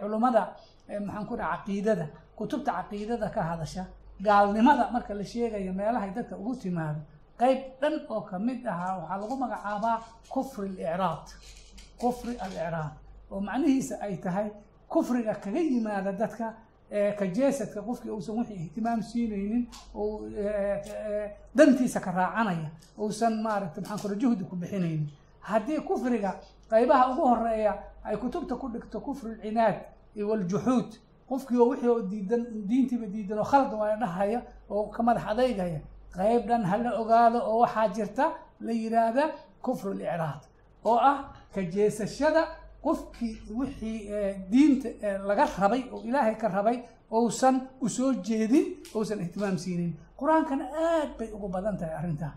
Culummada 0.00 0.42
maxaan 1.06 1.26
ku 1.28 1.36
dhaha 1.36 1.56
caqiidada 1.56 2.06
kutubta 2.36 2.70
caqiidada 2.78 3.28
ka 3.34 3.42
hadasha 3.50 3.84
gaalnimada 4.22 4.90
marka 4.92 5.14
la 5.14 5.24
sheegayo 5.24 5.72
meelahay 5.72 6.10
dadka 6.14 6.36
ugu 6.36 6.56
timaado. 6.56 7.00
Qayb 7.38 7.58
dhan 7.80 7.94
oo 8.08 8.20
ka 8.20 8.38
mid 8.38 8.66
ahaa 8.66 8.98
waxaa 8.98 9.18
lagu 9.20 9.36
magacaabaa 9.36 9.98
kufri 10.28 10.68
alicraad. 10.68 11.26
Kufri 12.00 12.36
alicraad 12.44 12.92
oo 13.30 13.40
macnihiisa 13.40 13.94
ay 14.00 14.16
tahay 14.16 14.50
kufriga 14.88 15.34
kaga 15.34 15.60
yimaada 15.60 16.12
dadka 16.12 16.54
ka 17.18 17.26
jeesadka 17.26 17.80
qofkii 17.82 18.10
uusan 18.10 18.38
wixii 18.38 18.56
ihtimaam 18.64 19.02
siinaynin 19.02 19.68
oo 19.94 20.20
dantiisa 21.54 22.00
ka 22.00 22.10
raacanaya 22.12 22.70
uusan 22.98 23.42
maaragtay 23.42 23.82
maxaan 23.82 24.00
kura 24.02 24.14
juhdi 24.16 24.44
ku 24.44 24.56
bixinaynin. 24.56 25.08
Haddii 25.40 25.80
kufriga 25.80 26.34
qaybaha 26.70 27.10
ugu 27.12 27.22
horreeya 27.30 27.72
ay 28.04 28.16
kutubta 28.16 28.54
ku 28.56 28.68
dhigto 28.68 29.00
kufru 29.00 29.30
lcinaad 29.34 29.76
waljuxuud 30.28 30.90
qofkii 30.90 31.09
oo 31.30 31.68
wixii 31.70 32.08
diidan 32.10 32.42
diintiiba 32.68 33.06
diidan 33.06 33.38
oo 33.38 33.44
khalad 33.52 33.72
waa 33.80 33.96
dhahaya 34.02 34.40
oo 34.70 34.84
ka 34.94 35.02
madax 35.02 35.24
adeygaya 35.32 35.80
qayb 36.16 36.42
dhan 36.48 36.62
hala 36.70 36.90
ogaado 37.00 37.38
oo 37.50 37.58
waxaa 37.64 37.88
jirta 37.96 38.24
la 38.60 38.72
yidhaahda 38.72 39.24
kufru 39.62 39.92
licraad 40.00 40.42
oo 40.84 40.98
ah 41.10 41.18
ka 41.54 41.60
jeesashada 41.74 42.42
qofkii 42.84 43.34
wixii 43.58 43.98
diinta 44.50 44.88
laga 45.28 45.44
rabay 45.60 45.82
oo 45.92 46.02
ilaahay 46.08 46.34
ka 46.42 46.48
rabay 46.48 46.78
ousan 47.10 47.56
u 47.80 47.88
soo 47.88 48.12
jeedin 48.26 48.66
ousan 48.94 49.20
ihtimaam 49.20 49.58
siinin. 49.58 49.92
Qur'aankana 50.18 50.64
aad 50.64 51.10
bay 51.18 51.28
ugu 51.36 51.48
badan 51.48 51.76
tahay 51.76 51.94
arrintaa. 52.00 52.32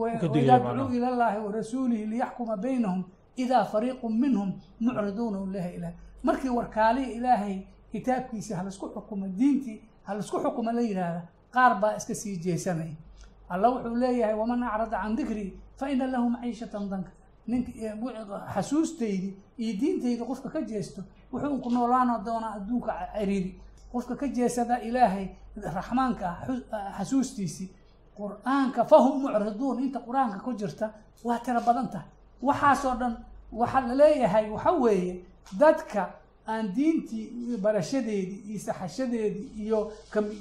Waidaa 0.00 0.58
dacuu 0.58 0.94
ila 0.96 1.10
llahi 1.16 1.38
warasuulihi 1.46 2.06
liyaxkuma 2.06 2.56
baynahum 2.56 3.04
idaa 3.36 3.64
fariiqu 3.64 4.08
minhum 4.10 4.52
mucriduuna 4.80 5.38
leha 5.52 5.70
ilah 5.76 5.92
markii 6.22 6.48
warkaalihi 6.58 7.12
ilaahay 7.12 7.56
kitaabkiisa 7.92 8.56
halaisku 8.56 8.86
xukumo 8.94 9.26
diintii 9.38 9.80
halaisku 10.04 10.38
xukumo 10.40 10.72
la 10.72 10.80
yidhaahda 10.80 11.22
qaar 11.54 11.80
baa 11.80 11.96
iska 11.96 12.14
sii 12.14 12.36
jeesanaya 12.36 12.94
alla 13.48 13.68
wuxuu 13.70 13.94
leeyahay 13.96 14.34
waman 14.34 14.62
acrada 14.62 14.98
can 15.02 15.16
dikrii 15.16 15.52
fa 15.76 15.90
ina 15.90 16.06
lahu 16.06 16.30
maciishatan 16.30 16.88
danka. 16.90 17.10
Ninka 17.46 17.72
xasuustaydi 18.54 19.34
iyo 19.58 19.72
diintayda 19.80 20.24
qofka 20.24 20.48
ka 20.50 20.60
jeesto 20.62 21.02
wuxuu 21.32 21.58
ku 21.62 21.70
noolaano 21.70 22.18
doonaa 22.24 22.52
adduunka 22.56 22.92
ciriiri. 23.18 23.60
Qofka 23.92 24.16
ka 24.16 24.26
jeesada 24.28 24.78
ilaahay 24.82 25.28
raxmaanka 25.56 26.26
ah 26.72 26.92
xasuustiisii 26.98 27.68
qur'aanka 28.16 28.84
fahum 28.84 29.22
mucriduun. 29.22 29.82
Inta 29.82 29.98
qur'aanka 30.00 30.38
ku 30.44 30.52
jirta 30.54 30.92
waa 31.24 31.38
tiro 31.38 31.60
badan 31.60 31.88
tahay. 31.90 32.08
Waxaasoo 32.42 32.94
dhan 33.00 33.16
waxaa 33.52 33.80
la 33.88 33.94
leeyahay 33.94 34.50
waxa 34.50 34.72
weeye 34.72 35.24
dadka 35.58 36.10
aan 36.52 36.66
diintii 36.76 37.56
barashadeedii 37.64 38.40
iyo 38.50 38.58
saxashadeedii 38.66 39.46
iyo 39.64 39.78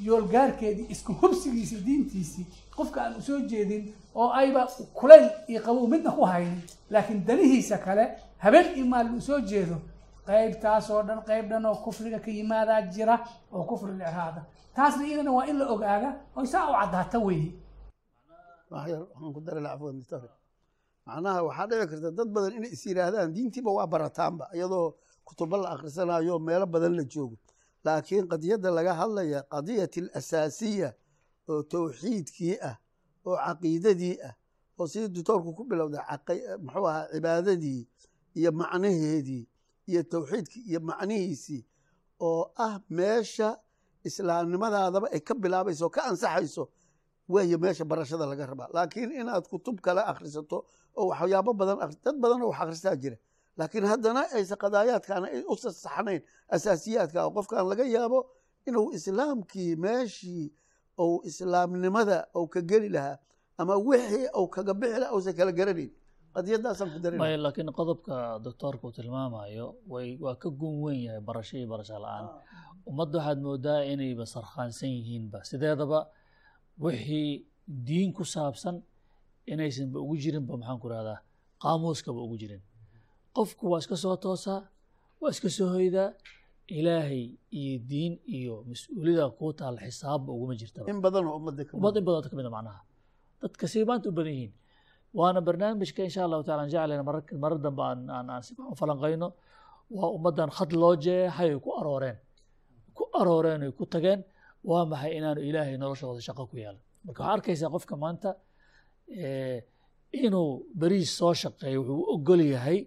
yoolgaarkeedii 0.08 0.86
isku 0.94 1.12
hubsigiisii 1.22 1.82
diintiisii 1.88 2.46
qofka 2.78 2.98
aan 3.04 3.14
u 3.20 3.22
soo 3.28 3.40
jeedin 3.52 3.84
oo 4.16 4.30
ayba 4.42 4.62
kulayl 5.00 5.26
iyo 5.52 5.60
qabow 5.66 5.88
midna 5.94 6.12
ku 6.18 6.24
haynin 6.32 6.62
laakiin 6.90 7.26
danihiisa 7.28 7.78
kale 7.86 8.04
habeen 8.44 8.68
iyo 8.78 8.86
maalin 8.92 9.18
u 9.18 9.22
soo 9.30 9.40
jeedo 9.52 9.76
qaybtaasoo 10.28 11.02
dhan 11.08 11.20
qayb 11.30 11.46
dhan 11.52 11.66
oo 11.66 11.76
kufriga 11.86 12.20
ka 12.26 12.32
yimaadaa 12.38 12.82
jira 12.94 13.16
oo 13.56 13.64
kufri 13.70 13.92
licraada 14.02 14.42
taasna 14.76 15.04
iyadana 15.08 15.32
waa 15.38 15.46
in 15.52 15.58
la 15.60 15.66
ogaada 15.74 16.10
oy 16.36 16.46
saa 16.54 16.66
u 16.72 16.74
caddaata 16.80 17.18
weeye 17.28 17.52
macnaha 21.08 21.40
waxaa 21.48 21.68
dhici 21.70 21.88
karta 21.92 22.12
dad 22.18 22.30
badan 22.36 22.54
inay 22.58 22.72
is 22.76 22.84
yidhaahdaan 22.86 23.34
diintiiba 23.36 23.72
waa 23.78 23.88
barataanba 23.94 24.46
iyadoo 24.58 24.88
kutubo 25.30 25.58
la 25.62 25.70
akhrisanayo 25.78 26.40
meelo 26.40 26.66
badan 26.66 26.94
la 26.98 27.04
joogo. 27.04 27.38
Laakiin 27.86 28.26
qadiyadda 28.32 28.70
laga 28.78 28.94
hadlaya 29.00 29.40
qadiyati 29.54 30.00
alasaasiya 30.02 30.90
oo 31.50 31.64
tawxiidkii 31.72 32.56
ah 32.70 32.76
oo 33.26 33.38
caqiidadii 33.46 34.16
ah 34.28 34.34
oo 34.80 34.88
sidii 34.92 35.14
doctoorku 35.16 35.54
ku 35.58 35.64
bilowda 35.70 36.00
muxuu 36.66 36.88
ahaa 36.90 37.08
cibaadadii 37.14 37.82
iyo 38.40 38.52
macnaheedii 38.52 39.44
iyo 39.92 40.02
tawxiidkii 40.04 40.62
iyo 40.70 40.80
macnihiisii 40.80 41.62
oo 42.20 42.52
ah 42.66 42.80
meesha 42.90 43.58
islaamnimadaadaba 44.04 45.08
ay 45.16 45.20
ka 45.28 45.34
bilaabayso 45.36 45.86
oo 45.86 45.90
ka 45.96 46.02
ansaxayso 46.10 46.64
waayo 47.30 47.58
meesha 47.64 47.86
barashada 47.86 48.26
laga 48.26 48.46
rabaa. 48.46 48.68
Laakiin 48.74 49.12
inaad 49.12 49.46
kutub 49.48 49.80
kale 49.86 50.02
akhrisato 50.12 50.66
oo 51.00 51.08
waxyaabo 51.12 51.54
badan 51.54 51.78
dad 52.04 52.16
badan 52.24 52.42
wax 52.44 52.58
akhristaa 52.62 52.96
jira 53.02 53.18
laakiin 53.60 53.86
haddana 53.92 54.22
aysa 54.38 54.56
qadaayaadkaana 54.64 55.28
ay 55.36 55.42
u 55.52 55.56
sasaxnayn 55.64 56.22
asaasiyaadka 56.56 57.20
oo 57.26 57.32
qofkan 57.38 57.66
laga 57.72 57.86
yaabo 57.96 58.20
inuu 58.68 58.88
islaamkii 58.98 59.72
meeshii 59.86 60.46
ou 61.04 61.12
islaamnimada 61.30 62.18
ou 62.38 62.46
ka 62.54 62.62
geli 62.72 62.90
lahaa 62.96 63.18
ama 63.62 63.74
wixii 63.90 64.26
ou 64.40 64.46
kaga 64.56 64.74
bixi 64.82 65.00
lahaa 65.02 65.14
uusan 65.16 65.34
kala 65.40 65.52
garanayn. 65.60 65.92
Qadiyadaasaan 66.36 66.90
ku 66.94 67.00
darin 67.04 67.20
laakiin 67.46 67.70
qodobka 67.80 68.14
doctoorka 68.46 68.84
uu 68.88 68.94
tilmaamayo 68.98 69.68
waa 70.24 70.36
ka 70.42 70.50
gun 70.60 70.76
weyn 70.84 71.00
yahay 71.08 71.22
barasho 71.28 71.56
iyo 71.58 71.68
barasho 71.74 71.98
la'aan. 72.06 72.26
Ummadda 72.90 73.18
waxaad 73.20 73.40
moodaa 73.48 73.82
inayba 73.92 74.26
sarkhaansan 74.34 74.90
yihiinba. 74.98 75.38
Sideedaba 75.50 76.00
wixii 76.86 77.30
diin 77.88 78.14
ku 78.18 78.24
saabsan 78.34 78.76
inaysanba 79.52 79.98
ugu 80.04 80.16
jirinba 80.24 80.54
maxaan 80.58 80.80
ku 80.84 80.88
rahdaa 80.94 81.20
qaamuuskaba 81.64 82.20
ugu 82.26 82.36
jirin 82.42 82.62
qofku 83.40 83.64
waa 83.72 83.80
iska 83.84 83.96
soo 84.04 84.16
toosaa 84.26 84.62
waa 85.22 85.32
iska 85.36 85.50
soo 85.58 85.70
hoydaa 85.76 86.10
ilaahay 86.78 87.24
iyo 87.60 87.76
diin 87.90 88.14
iyo 88.38 88.56
mas'uuliyada 88.70 89.26
kuu 89.40 89.52
taalla 89.60 89.80
xisaabba 89.88 90.30
uguma 90.38 90.54
jirtaba. 90.60 90.86
In 90.92 91.00
badanoo 91.06 91.34
ummadda 91.40 91.62
ummad 91.78 91.96
in 92.00 92.04
badan 92.08 92.30
ka 92.32 92.36
mid 92.40 92.46
a 92.50 92.52
macnaha. 92.58 92.80
Dadka 93.42 93.66
say 93.72 93.84
maanta 93.90 94.06
u 94.10 94.14
badan 94.20 94.34
yihiin. 94.38 94.54
Waana 95.20 95.40
barnaamijka 95.48 96.02
insha 96.08 96.22
allahu 96.28 96.44
taala 96.48 96.62
aan 96.64 96.72
jeclayna 96.74 97.04
marar 97.10 97.22
marar 97.44 97.60
dambe 97.66 97.82
aan 97.90 98.00
aan 98.18 98.28
aan 98.34 98.42
si 98.46 98.52
fiican 98.56 98.72
u 98.74 98.76
falanqayno 98.82 99.28
waa 99.98 100.10
ummaddan 100.18 100.50
khad 100.58 100.72
loo 100.82 100.94
jeexay 101.06 101.50
ay 101.54 101.60
ku 101.66 101.70
arooreen. 101.80 102.18
Ku 102.98 103.04
arooreen 103.20 103.62
ay 103.66 103.72
ku 103.78 103.84
tageen. 103.94 104.20
Waa 104.70 104.84
maxay 104.92 105.12
inaanu 105.20 105.42
ilaahay 105.50 105.76
noloshooda 105.84 106.22
shaqo 106.28 106.44
ku 106.52 106.56
yeelan 106.62 106.82
marka 107.06 107.20
waxaa 107.22 107.34
arkaysaa 107.38 107.70
qofka 107.76 107.96
maanta 108.04 108.30
inuu 110.26 110.50
beriis 110.82 111.12
soo 111.20 111.34
shaqeeyo 111.42 111.80
wuxuu 111.82 112.00
u 112.02 112.06
ogol 112.16 112.42
yahay 112.54 112.80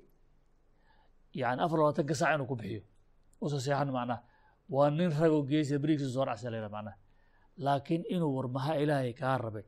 yani 1.41 1.61
afar 1.65 1.79
labaatanka 1.81 2.15
saac 2.21 2.33
inuu 2.37 2.49
ku 2.51 2.57
bixiyo 2.61 2.83
usa 3.45 3.59
seexan 3.65 3.91
macnaha 3.97 4.19
waa 4.75 4.89
nin 4.99 5.11
ragoo 5.21 5.43
geesiya 5.51 5.79
beriiskiisa 5.83 6.12
soo 6.17 6.25
dhacsa 6.29 6.49
leedaha 6.53 6.73
macnaha 6.77 6.97
laakiin 7.65 8.03
inuu 8.15 8.31
war 8.37 8.47
maxaa 8.57 8.77
ilaahay 8.83 9.12
kaa 9.21 9.37
rabay 9.45 9.65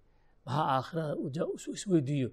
maxaa 0.47 0.67
aakhirada 0.77 1.43
isweydiiyo 1.79 2.29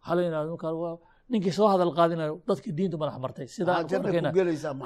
waxaa 0.00 0.14
la 0.16 0.22
yidhahda 0.26 0.48
markaa 0.52 0.72
waa 0.82 0.94
ninkii 1.32 1.54
soo 1.58 1.68
hadal 1.72 1.92
qaadinayo 1.98 2.34
dadkii 2.48 2.72
diintu 2.78 2.96
madax 3.02 3.16
martay 3.24 3.46
sidaa 3.56 3.76
arkayna 3.80 4.30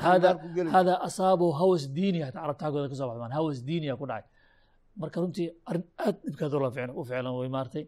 hada 0.06 0.30
hada 0.76 0.92
asaabu 1.08 1.46
hawas 1.60 1.82
diiniya 1.96 2.24
hata 2.28 2.38
carabta 2.42 2.62
xaggooda 2.66 2.88
ka 2.92 2.96
soo 3.00 3.06
baxmaan 3.10 3.32
hawas 3.38 3.58
diiniya 3.68 3.94
ku 4.00 4.04
dhacay 4.10 4.26
marka 5.00 5.16
runtii 5.22 5.46
arrin 5.68 5.84
aad 6.06 6.16
ficlan 6.38 6.90
u 6.98 7.02
ficlan 7.08 7.32
way 7.40 7.48
maartay 7.56 7.84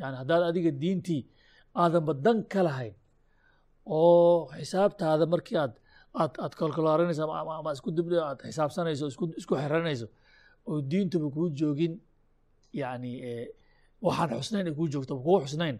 yani 0.00 0.14
haddaad 0.20 0.42
adiga 0.50 0.70
diintii 0.82 1.20
aadanba 1.82 2.12
dan 2.24 2.38
ka 2.52 2.60
lahayn 2.68 2.94
oo 3.86 4.50
xisaabtaada 4.58 5.24
markii 5.32 5.56
aad 5.62 5.74
aad 6.20 6.32
aad 6.44 6.54
kalkulaaranayso 6.60 7.22
ama- 7.40 7.72
isku 7.76 7.90
dib 7.96 8.08
aad 8.30 8.38
xisaabsanayso 8.48 9.04
isku 9.12 9.24
isku 9.40 9.54
xiranayso 9.62 10.06
oo 10.68 10.78
diintuba 10.90 11.28
kuu 11.34 11.48
joogin 11.58 11.94
yani 12.80 13.10
eh, 13.30 13.46
waxaan 14.04 14.30
xusnayn 14.40 14.66
ay 14.70 14.74
kuu 14.78 14.88
joogto 14.92 15.14
kuu 15.26 15.38
xusnayn 15.44 15.76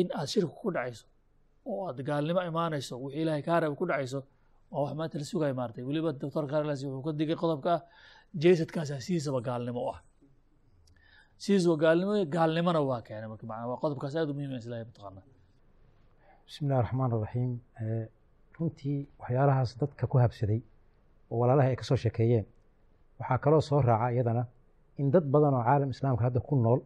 in 0.00 0.08
aad 0.18 0.28
shirku 0.32 0.54
ku 0.62 0.68
dhacayso 0.74 1.04
oo 1.70 1.80
aad 1.88 1.98
gaalnimo 2.08 2.40
imaanayso 2.50 2.94
wixii 3.04 3.22
ilaahay 3.22 3.42
kaa 3.48 3.74
ku 3.80 3.84
dhacayso 3.90 4.20
waa 4.72 4.82
wax 4.84 4.92
maanta 4.98 5.18
la 5.20 5.24
sugaya 5.30 5.54
maartay. 5.60 5.84
Weliba 5.88 6.10
doctor 6.22 6.44
carlas 6.52 6.80
wuxuu 6.84 7.02
ka 7.06 7.10
digay 7.20 7.36
qodobka 7.42 7.70
ah 7.76 7.80
jeesadkaasa 8.42 8.94
sidiisaba 9.06 9.40
gaalnimo 9.48 9.80
u 9.86 9.88
ah. 9.94 10.00
Sidiisaba 11.42 11.76
gaalnimo 11.84 12.12
gaalnimona 12.36 12.80
waa 12.90 13.00
keenay 13.06 13.28
marka 13.32 13.44
macnaa 13.50 13.68
waa 13.72 13.80
qodobkaas 13.84 14.14
aad 14.16 14.28
u 14.32 14.34
muhiim 14.36 14.52
ah 14.56 14.60
islahay 14.62 14.84
mataqaanaa 14.90 15.24
bismi 16.46 16.66
illahi 16.66 16.82
raxmaan 16.84 17.10
raxiim 17.12 17.52
runtii 18.58 18.98
waxyaalahaas 19.20 19.70
dadka 19.80 20.06
ku 20.12 20.16
habsaday 20.24 20.60
oo 21.30 21.36
walaalaha 21.40 21.68
ay 21.72 21.76
ka 21.76 21.84
soo 21.84 21.96
sheekeeyeen 22.04 22.46
waxaa 23.20 23.38
kaloo 23.44 23.60
soo 23.60 23.80
raaca 23.88 24.08
iyadana 24.14 24.44
in 25.00 25.10
dad 25.14 25.24
badan 25.34 25.54
oo 25.54 25.64
caalam 25.68 25.90
islaamka 25.94 26.22
hadda 26.26 26.40
ku 26.48 26.54
nool 26.56 26.80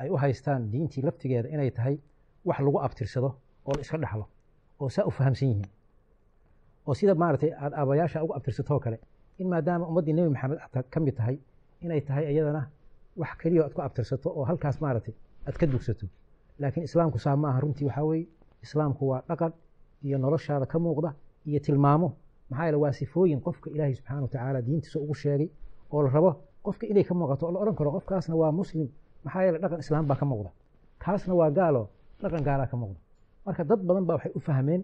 ay 0.00 0.08
u 0.10 0.16
haystaan 0.22 0.70
diintii 0.72 1.02
laftigeeda 1.06 1.48
inay 1.54 1.70
tahay 1.70 1.96
wax 2.44 2.58
lagu 2.66 2.78
abtirsado 2.86 3.28
oo 3.66 3.72
la 3.76 3.80
iska 3.84 3.98
dhexlo 4.02 4.24
oo 4.80 4.88
saa 4.88 5.04
u 5.04 5.10
fahamsan 5.10 5.48
yihiin. 5.48 5.68
Oo 6.86 6.94
sida 6.94 7.14
maaragtay 7.14 7.52
aad 7.62 7.72
aabayaasha 7.80 8.22
ugu 8.24 8.32
abtirsatoo 8.38 8.78
kale 8.84 8.98
in 9.40 9.46
maadaama 9.52 9.84
ummaddii 9.90 10.12
nebi 10.18 10.28
maxamed 10.34 10.58
ka 10.92 10.98
mid 11.00 11.14
tahay 11.18 11.36
inay 11.84 12.00
tahay 12.08 12.24
iyadana 12.32 12.62
wax 13.20 13.30
keliya 13.40 13.62
aad 13.64 13.72
ku 13.76 13.80
abtirsato 13.86 14.28
oo 14.38 14.44
halkaas 14.50 14.76
maaragtay 14.84 15.14
aad 15.46 15.56
ka 15.60 15.66
dugsato. 15.72 16.06
Laakiin 16.60 16.84
islaamku 16.88 17.18
saa 17.24 17.36
ma 17.36 17.48
aha 17.50 17.60
runtii 17.64 17.86
waxaa 17.88 18.04
weeye 18.10 18.26
islaamku 18.64 19.02
waa 19.10 19.20
dhaqan 19.28 19.52
iyo 20.06 20.18
noloshaada 20.18 20.66
ka 20.66 20.78
muuqda 20.78 21.10
iyo 21.48 21.60
tilmaamo. 21.60 22.08
Maxaa 22.50 22.64
yeele 22.66 22.78
waa 22.84 22.92
sifooyin 22.92 23.40
qofka 23.46 23.70
ilaahay 23.74 23.94
subxaana 23.94 24.22
watacaala 24.22 24.58
diintiisa 24.66 24.98
ugu 25.00 25.14
sheegay 25.14 25.48
oo 25.92 26.02
la 26.02 26.10
rabo. 26.10 26.30
Qofka 26.66 26.84
inay 26.86 27.04
ka 27.04 27.14
muuqato 27.14 27.46
oo 27.46 27.52
la 27.54 27.58
odhan 27.62 27.74
karo 27.78 27.90
qofkaasna 27.96 28.34
waa 28.36 28.52
muslim. 28.60 28.88
Maxaa 29.24 29.42
yeele 29.46 29.58
dhaqan 29.62 29.78
islaam 29.84 30.04
baa 30.06 30.16
ka 30.20 30.24
muuqda. 30.30 30.50
Kaasna 31.04 31.34
waa 31.34 31.50
gaalo 31.50 31.82
dhaqan 32.22 32.42
gaalaa 32.48 32.66
ka 32.72 32.76
muuqda. 32.76 33.00
Marka 33.46 33.64
dad 33.64 33.80
badan 33.88 34.04
baa 34.08 34.14
waxay 34.16 34.32
u 34.34 34.40
fahmeen 34.40 34.82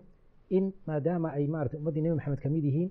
in 0.51 0.73
maadaama 0.87 1.29
ay 1.37 1.47
maarata 1.47 1.77
ummaddii 1.79 2.03
nebi 2.03 2.15
maxamed 2.19 2.41
ka 2.43 2.49
mid 2.49 2.65
yihiin 2.65 2.91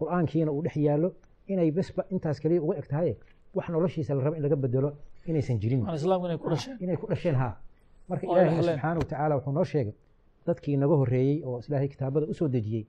qur'aankiina 0.00 0.50
uu 0.52 0.62
dhex 0.64 0.76
yaallo 0.76 1.08
inay 1.52 1.70
besba 1.70 2.02
intaas 2.14 2.38
kaliya 2.42 2.60
uga 2.62 2.74
eg 2.80 2.86
tahay 2.92 3.16
wax 3.54 3.66
noloshiisa 3.74 4.14
la 4.14 4.22
rabo 4.24 4.36
in 4.36 4.42
laga 4.42 4.56
bedelo 4.56 4.90
inaysan 5.26 5.56
jirin. 5.62 5.82
Inay 6.84 6.96
ku 7.00 7.06
dhasheen. 7.10 7.34
Haa. 7.34 7.54
Marka 8.08 8.26
dhaxleen. 8.26 8.76
subxaana 8.76 8.98
watacaala 9.00 9.34
wuxuu 9.36 9.52
noo 9.52 9.64
sheegay 9.72 9.94
dadkii 10.46 10.76
naga 10.82 10.94
horreeyey 11.00 11.38
oo 11.46 11.60
ilaahay 11.68 11.88
kitaabada 11.94 12.26
u 12.32 12.34
soo 12.34 12.48
dejiyey 12.48 12.84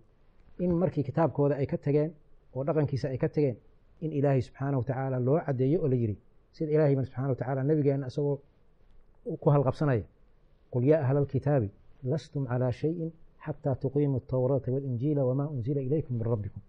in 0.64 0.72
markii 0.82 1.04
kitaabkooda 1.10 1.56
ay 1.62 1.66
ka 1.72 1.78
tageen 1.78 2.12
oo 2.56 2.64
dhaqankiisa 2.68 3.08
ay 3.14 3.18
ka 3.18 3.30
tageen 3.30 3.58
in 4.02 4.12
ilaahay 4.20 4.42
subxaana 4.48 4.78
watacaala 4.78 5.18
loo 5.28 5.40
cadeeyo 5.46 5.78
oo 5.84 5.88
la 5.88 5.96
yidhi 5.96 6.16
sida 6.56 6.72
ilaahay 6.76 6.96
bana 6.96 7.06
subxaana 7.08 7.30
watacaala 7.34 7.64
nabigeena 7.70 8.08
isagoo 8.12 8.38
ku 9.42 9.48
halqabsanaya 9.54 10.06
qul 10.74 10.84
yaa 10.92 11.02
ahla 11.06 11.20
alkitaabi 11.24 11.70
lastum 12.12 12.44
calaa 12.52 12.72
shayin 12.82 13.12
xataa 13.46 13.76
tuqiimu 13.84 14.16
altawraata 14.22 14.72
waalinjiila 14.74 15.22
wamaa 15.30 15.48
unzila 15.56 15.82
ilaykum 15.82 16.14
min 16.18 16.26
rabbikum. 16.34 16.62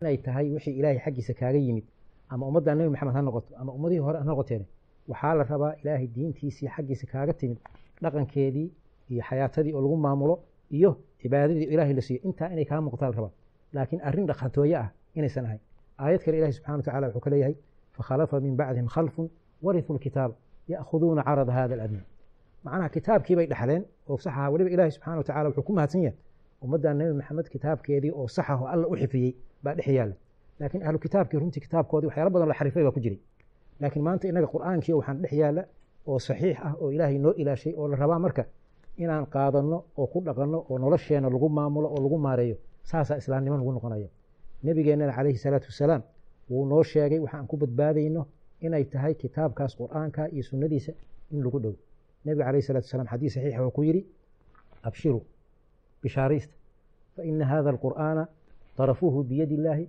Inay 0.00 0.16
tahay 0.26 0.46
wixii 0.54 0.74
ilaahay 0.80 0.98
xaggiisa 1.04 1.34
kaaga 1.40 1.58
yimid 1.66 1.84
ama 2.32 2.46
ummadda 2.48 2.74
nebi 2.74 2.88
maxamed 2.94 3.14
ha 3.16 3.22
noqoto 3.22 3.50
ama 3.60 3.70
ummadihii 3.76 4.02
hore 4.06 4.18
ha 4.18 4.24
noqoteen 4.30 4.62
waxaa 5.10 5.34
la 5.38 5.44
rabaa 5.52 5.72
ilaahay 5.82 6.06
diintiisii 6.16 6.68
xaggiisa 6.76 7.06
kaaga 7.12 7.32
timid 7.40 7.58
dhaqankeedii 8.02 8.68
iyo 9.10 9.22
xayaatadii 9.28 9.72
lagu 9.72 9.96
maamulo 9.96 10.34
iyo 10.70 10.90
cibaadadii 11.20 11.66
ilaahay 11.74 11.94
la 11.94 12.02
siiyo 12.02 12.20
intaa 12.28 12.48
inay 12.54 12.64
kaa 12.64 12.80
muuqataa 12.80 13.10
la 13.10 13.16
rabaa 13.16 13.32
laakiin 13.72 14.00
arrin 14.08 14.26
dhaqantooye 14.26 14.76
ah 14.76 14.88
inaysan 15.14 15.44
ahayn 15.44 15.60
aayad 15.98 16.20
kale 16.24 16.36
ilahi 16.38 16.52
subxana 16.52 16.76
watacaala 16.76 17.06
wuxuu 17.06 17.20
ka 17.20 17.30
fakhalafa 17.96 18.40
min 18.40 18.56
bacdihim 18.56 18.88
khalfun 18.88 19.30
warithuu 19.62 19.96
lkitaaba 19.96 20.34
ya'khuduuna 20.68 21.22
carada 21.24 21.52
hada 21.52 21.74
aladna. 21.74 22.00
Macnaha 22.64 22.88
kitaabkii 22.88 23.36
bay 23.36 23.48
oo 24.08 24.18
sax 24.18 24.26
aha 24.32 24.50
weliba 24.50 24.70
ilaahi 24.70 24.90
subxana 24.90 25.16
watacaala 25.16 25.48
wuxuu 25.48 25.62
ku 25.62 25.72
mahadsan 25.72 26.02
yahay 26.02 26.18
ummadda 26.62 26.94
nebi 26.94 27.12
maxamed 27.12 27.48
kitaabkeedii 27.48 28.10
oo 28.10 28.28
sax 28.28 28.50
ah 28.50 28.60
oo 28.62 28.66
alla 28.66 28.86
u 28.88 28.96
xifiyey 28.96 29.36
baa 29.62 29.74
dhex 29.74 29.86
yaalla. 29.86 30.14
Laakiin 30.60 30.82
ahlu 30.86 30.98
kitaabkii 30.98 31.38
runtii 31.38 31.60
kitaabkoodii 31.60 32.06
waxyaalo 32.06 32.30
badan 32.30 32.48
la 32.48 32.54
xarifay 32.54 32.82
baa 32.84 32.92
ku 32.92 33.00
jiray. 33.00 33.20
Laakiin 33.80 34.04
maanta 34.04 34.28
inaga 34.28 34.46
qur'aankii 34.46 34.94
waxaan 34.98 35.22
dhex 35.22 35.32
yaalla 35.32 35.62
oo 36.06 36.18
saxiix 36.18 36.56
ah 36.66 36.74
oo 36.80 36.90
ilaahay 36.90 37.18
noo 37.18 37.32
ilaashay 37.32 37.74
oo 37.76 37.88
la 37.88 37.96
rabaa 37.96 38.18
marka 38.18 38.44
inaan 39.03 39.25
qaadanno 39.33 39.77
oo 39.99 40.07
ku 40.13 40.19
dhaqanno 40.27 40.57
oo 40.69 40.77
nolosheenna 40.83 41.29
lagu 41.35 41.47
maamulo 41.57 41.87
oo 41.95 41.99
lagu 42.05 42.17
maareeyo 42.25 42.55
saasaa 42.91 43.17
islaamnimo 43.21 43.55
lagu 43.61 43.71
noqonaya 43.77 44.07
nebigeennana 44.63 45.13
calayhi 45.17 45.37
salaatu 45.45 45.67
wasalaam 45.71 46.01
wuu 46.49 46.65
noo 46.71 46.83
sheegay 46.83 47.19
waxaan 47.25 47.47
ku 47.47 47.55
badbaadayno 47.61 48.21
inay 48.65 48.83
tahay 48.93 49.13
kitaabkaas 49.21 49.73
qur'aanka 49.79 50.21
iyo 50.33 50.43
sunnadiisa 50.49 50.91
in 51.33 51.39
lagu 51.45 51.59
dhow 51.63 51.73
nebiga 52.25 52.45
calayhi 52.47 52.65
salatu 52.69 52.85
wasalaam 52.87 53.07
xadiis 53.13 53.33
saxiixa 53.35 53.59
wuxuu 53.61 53.75
ku 53.77 53.81
yidhi 53.87 54.01
abshiruu 54.87 55.21
bishaaraysta 56.03 56.53
faina 57.15 57.45
hada 57.51 57.69
alqur'aana 57.75 58.23
طرفوه 58.79 59.15
بيد 59.23 59.51
الله 59.57 59.79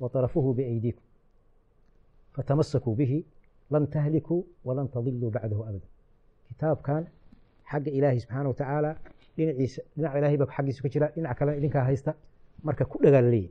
وطرفوه 0.00 0.46
بأيديكم 0.56 1.02
فتمسكوا 2.34 2.94
به 2.94 3.24
لن 3.70 3.90
تهلكوا 3.90 4.42
ولن 4.64 4.90
تضلوا 4.90 5.30
بعده 5.30 5.68
أبدا 5.68 5.88
كتاب 6.50 6.76
xagga 7.71 7.91
ilaahay 7.97 8.19
subxaana 8.23 8.47
wa 8.51 8.55
tacaala 8.61 8.91
dhinaciisa 9.37 9.81
dhinac 9.95 10.13
ilahay 10.19 10.37
baa 10.41 10.53
xaggiisa 10.57 10.81
ka 10.83 10.89
jira 10.93 11.07
dhinac 11.15 11.37
kalena 11.37 11.57
idinkaa 11.59 11.83
haysta. 11.89 12.11
Marka 12.63 12.83
ku 12.85 12.97
dhagaa 13.03 13.43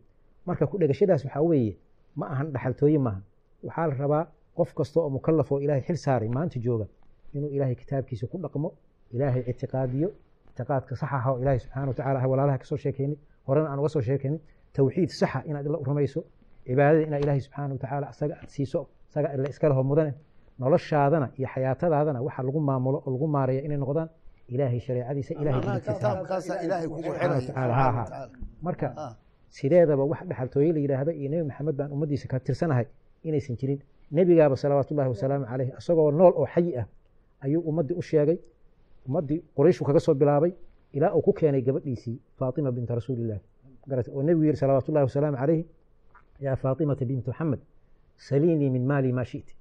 marka 0.47 0.67
ku 0.67 0.79
dhagashadaas 0.79 1.25
waxaa 1.25 1.43
weeye 1.43 1.77
ma 2.17 2.27
ahan 2.33 2.49
dhaxaltooye 2.55 2.99
maaha 2.99 3.21
waxaa 3.67 3.87
la 3.91 3.95
rabaa 4.03 4.25
qof 4.57 4.75
kasta 4.75 5.01
oo 5.01 5.11
mukalaf 5.17 5.53
oo 5.53 5.61
ilaahay 5.65 5.83
xil 5.89 5.97
saaray 5.97 6.29
maanta 6.29 6.59
jooga 6.67 6.87
inuu 7.35 7.51
ilaahay 7.57 7.75
kitaabkiisa 7.83 8.27
ku 8.27 8.37
dhaqmo 8.45 8.69
ilaahay 9.15 9.43
ictiqaadiyo 9.51 10.09
ictiqaadka 10.51 10.97
saxa 11.01 11.17
ah 11.17 11.31
oo 11.31 11.39
ilaahay 11.43 11.61
subxana 11.65 11.87
wa 11.91 11.95
ah 12.21 12.27
walaalaha 12.33 12.59
ka 12.63 12.67
soo 12.71 12.77
sheekeynay 12.85 13.17
horena 13.47 13.69
aan 13.71 13.79
uga 13.79 13.89
soo 13.95 14.03
sheekeynay 14.09 14.41
towxiid 14.77 15.11
saxa 15.21 15.39
inaad 15.51 15.67
la 15.75 15.79
rumayso 15.89 16.21
cibaadada 16.67 17.03
inaad 17.09 17.23
ilaahay 17.25 17.41
subxaana 17.47 17.73
wa 17.75 17.81
tacaala 17.85 18.07
aad 18.11 18.51
siiso 18.55 18.81
isaga 19.11 19.29
iskale 19.53 19.75
hor 19.75 19.85
mudane 19.91 20.13
noloshaadana 20.59 21.27
iyo 21.39 21.49
xayaatadaadana 21.55 22.19
waxa 22.27 22.43
lagu 22.43 22.61
maamulo 22.61 22.99
oo 23.07 23.11
lagu 23.15 23.27
maareeya 23.35 23.63
inay 23.67 23.79
noqdaan 23.85 24.09
ilaahay 24.49 24.81
shareecadiisa 24.87 25.33
ha 27.65 28.07
marka 28.63 28.87
sideedaba 29.57 30.05
wax 30.05 30.21
dhaxaltooye 30.31 30.73
la 30.73 30.81
yidhaahda 30.85 31.13
iyo 31.13 31.29
nebi 31.31 31.45
maxamed 31.49 31.75
baan 31.77 31.91
ummaddiisa 31.93 32.27
ka 32.29 32.39
tirsanahay 32.41 32.87
inaysan 33.25 33.57
jirin. 33.57 33.79
Nebigaaba 34.13 34.57
salawaatullahi 34.57 35.09
wasalaamu 35.15 35.45
caleyh 35.51 35.69
isagoo 35.79 36.11
nool 36.11 36.33
oo 36.41 36.47
xayi 36.55 36.77
ah 36.81 36.87
ayuu 37.45 37.61
ummaddii 37.71 37.95
u 38.01 38.03
sheegay. 38.03 38.39
Ummaddii 39.09 39.39
qurayshu 39.57 39.85
kaga 39.85 40.01
soo 40.01 40.15
bilaabay 40.15 40.53
ilaa 40.93 41.13
uu 41.17 41.23
ku 41.23 41.33
keenay 41.33 41.63
gabadhiisii 41.63 42.17
faatima 42.39 42.71
binta 42.73 42.95
rasuulillahi 42.95 43.41
oo 44.15 44.23
nebigu 44.23 44.45
yihi 44.45 44.57
salawaatullahi 44.57 45.05
wasalaamu 45.09 45.37
caleyhi 45.37 45.65
yaa 46.41 46.57
faatimata 46.57 47.05
bintu 47.05 47.31
maxamed 47.31 47.61
saliinii 48.17 48.71
min 48.71 48.85
maali 48.87 49.13
maa 49.13 49.25
shi'ti 49.25 49.55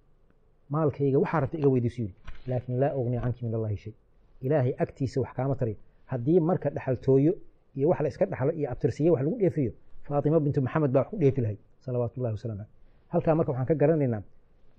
maalkayga 0.74 1.18
waxaa 1.24 1.40
rabta 1.44 1.58
iga 1.62 1.70
weydiisu 1.74 2.00
yidhi 2.02 2.16
laakin 2.50 2.74
laa 2.82 2.94
ugni 3.00 3.18
canki 3.24 3.42
min 3.46 3.54
allahi 3.58 3.78
shay. 3.84 3.94
Ilaahay 4.46 4.74
agtiisa 4.84 5.18
wax 5.24 5.32
kaama 5.38 5.56
tarayo 5.60 5.78
haddii 6.12 6.40
marka 6.50 6.68
dhaxaltooyo 6.76 7.34
iyo 7.78 7.88
wax 7.92 8.00
la 8.04 8.08
iska 8.14 8.26
dhaxlo 8.32 8.52
iyo 8.60 8.68
abtirsiye 8.74 9.10
wax 9.14 9.22
lagu 9.26 9.38
dheefiyo 9.42 9.72
faatima 10.08 10.40
bintu 10.46 10.60
maxamed 10.66 10.92
baa 10.92 11.00
wax 11.02 11.10
ku 11.12 11.18
dheefi 11.22 11.42
lahay 11.42 11.58
salawaatullahi 11.86 12.34
wasalam 12.38 12.58
caleyh 12.58 12.70
halkaa 13.14 13.36
marka 13.38 13.50
waxaan 13.52 13.68
ka 13.72 13.76
garanaynaa 13.82 14.22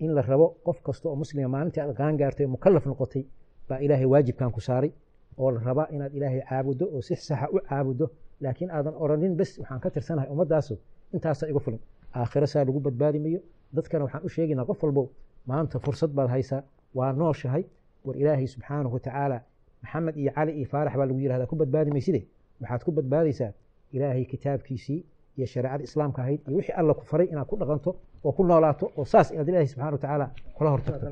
in 0.04 0.10
la 0.16 0.22
rabo 0.22 0.46
qof 0.66 0.78
kasta 0.86 1.08
oo 1.08 1.16
muslima 1.22 1.48
maalintii 1.54 1.80
aad 1.82 1.94
qaan 2.00 2.16
gaartay 2.20 2.46
oo 2.46 2.50
mukallaf 2.56 2.84
noqotay 2.90 3.22
baa 3.68 3.78
ilaahay 3.84 4.06
waajibkan 4.12 4.50
ku 4.56 4.60
saaray 4.60 4.90
oo 5.38 5.50
la 5.54 5.60
rabaa 5.68 5.86
inaad 5.94 6.12
ilaahay 6.18 6.40
caabuddo 6.50 6.84
oo 6.94 7.00
si 7.06 7.14
saxa 7.16 7.46
u 7.54 7.58
caabuddo 7.68 8.06
laakiin 8.40 8.70
aadan 8.76 8.94
oranin 9.04 9.34
bes 9.36 9.50
waxaan 9.60 9.80
ka 9.84 9.88
tirsanahay 9.94 10.28
ummaddaasu 10.34 10.74
intaasaa 11.14 11.48
igu 11.52 11.60
filan. 11.60 11.80
Aakhiro 12.14 12.46
saa 12.46 12.64
lagu 12.64 12.80
badbaadi 12.86 13.18
mayo 13.24 13.40
dadkana 13.76 14.04
waxaan 14.04 14.22
u 14.26 14.28
sheegaynaa 14.34 14.64
qof 14.70 14.82
walbo 14.84 15.02
maanta 15.50 15.78
fursad 15.84 16.10
baad 16.18 16.28
haysaa 16.36 16.62
waa 16.98 17.12
nooshahay 17.12 17.64
war 18.04 18.16
ilaahay 18.22 18.46
subxaanahu 18.54 18.94
watacaala 18.96 19.38
maxamed 19.82 20.14
iyo 20.22 20.30
cali 20.36 20.52
iyo 20.58 20.66
faarax 20.72 20.94
baa 21.00 21.06
lagu 21.10 21.20
yidhahdaa 21.24 21.46
ku 21.52 21.56
badbaadi 21.62 21.90
mayside 21.96 22.20
waxaad 22.60 22.82
ku 22.86 22.90
badbaadaysaa 22.98 23.52
ilaahay 23.96 24.24
kitaabkiisii 24.32 25.00
iyo 25.36 25.46
shareecada 25.52 25.84
islaamka 25.88 26.22
ahayd 26.22 26.40
iyo 26.48 26.56
wixii 26.58 26.74
alla 26.80 26.94
ku 26.94 27.04
faray 27.10 27.26
inaad 27.32 27.46
ku 27.52 27.56
dhaqanto 27.60 27.90
oo 28.24 28.32
ku 28.36 28.42
noolaato 28.44 28.86
oo 28.98 29.04
saas 29.12 29.28
inaad 29.34 29.48
ilaahay 29.48 29.68
subxana 29.72 29.90
watacaala 29.96 30.26
kula 30.56 30.70
hortagto. 30.74 31.06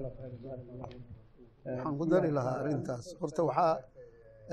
Waxaan 1.64 1.94
ku 1.98 2.04
dari 2.12 2.30
lahaa 2.36 2.56
arrintaas. 2.60 3.06
Horta 3.20 3.42
waxaa 3.48 3.74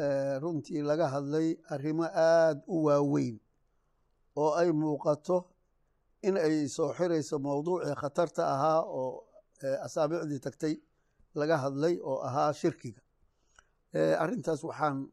eh, 0.01 0.35
runtii 0.41 0.81
laga 0.89 1.07
hadlay 1.15 1.47
arrimo 1.73 2.03
aada 2.03 2.61
u 2.67 2.77
waaweyn 2.87 3.35
oo 4.41 4.51
ay 4.61 4.69
muuqato 4.71 5.37
in 6.27 6.35
ay 6.37 6.67
soo 6.67 6.89
xirayso 6.97 7.35
mowduucii 7.39 7.95
khatarta 8.01 8.41
ahaa 8.53 8.81
oo 8.99 9.23
asaabicdii 9.85 10.39
tagtay 10.39 10.73
laga 11.35 11.57
hadlay 11.57 11.95
oo 12.09 12.19
ahaa 12.27 12.53
shirkiga. 12.53 13.01
Arrintaas 13.93 14.63
waxaan 14.63 15.07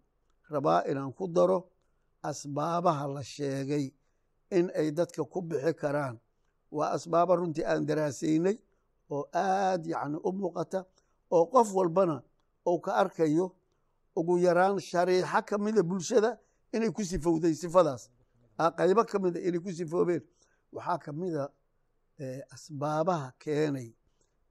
rabaa 0.50 0.83
inaan 0.90 1.12
ku 1.12 1.28
daro 1.28 1.59
asbaabaha 2.22 3.07
la 3.14 3.22
sheegay 3.22 3.92
in 4.50 4.70
ay 4.76 4.90
dadka 4.92 5.24
ku 5.24 5.40
bixi 5.42 5.72
karaan. 5.74 6.18
Waa 6.70 6.90
asbaaba 6.96 7.37
runtii 7.37 7.64
aan 7.64 7.87
daraasaynay 7.87 8.57
oo 9.11 9.24
aad 9.33 9.87
yacni 9.87 10.18
u 10.24 10.30
muuqata 10.33 10.85
oo 11.30 11.44
qof 11.52 11.68
walbana 11.74 12.22
uu 12.66 12.78
ka 12.80 12.92
arkayo 13.02 13.46
ugu 14.16 14.38
yaraan 14.38 14.78
shariixo 14.80 15.40
ka 15.48 15.59
mida 15.59 15.83
bulshada 15.83 16.38
inay 16.72 16.90
ku 16.90 17.02
sifowday 17.04 17.54
sifadaas. 17.54 18.11
Qaybo 18.78 19.02
ka 19.11 19.18
mida 19.18 19.38
inay 19.40 19.61
ku 19.61 19.70
sifoobeen. 19.72 20.22
Waxaa 20.72 20.98
ka 20.98 21.12
mida 21.12 21.44
asbaabaha 22.54 23.33
keenay 23.38 23.88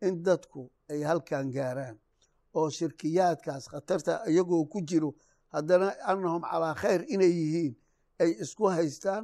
in 0.07 0.23
dadku 0.25 0.61
ay 0.91 1.01
halkan 1.09 1.51
gaaraan 1.55 1.97
oo 2.57 2.69
shirkiyaadkaas 2.77 3.65
khatarta 3.71 4.13
iyagoo 4.31 4.65
ku 4.71 4.79
jiro 4.89 5.11
haddana 5.53 5.87
annahum 6.11 6.41
calaa 6.51 6.75
khayr 6.81 7.01
inay 7.13 7.31
yihiin 7.39 7.73
ay 8.21 8.31
isku 8.43 8.63
haystaan 8.75 9.23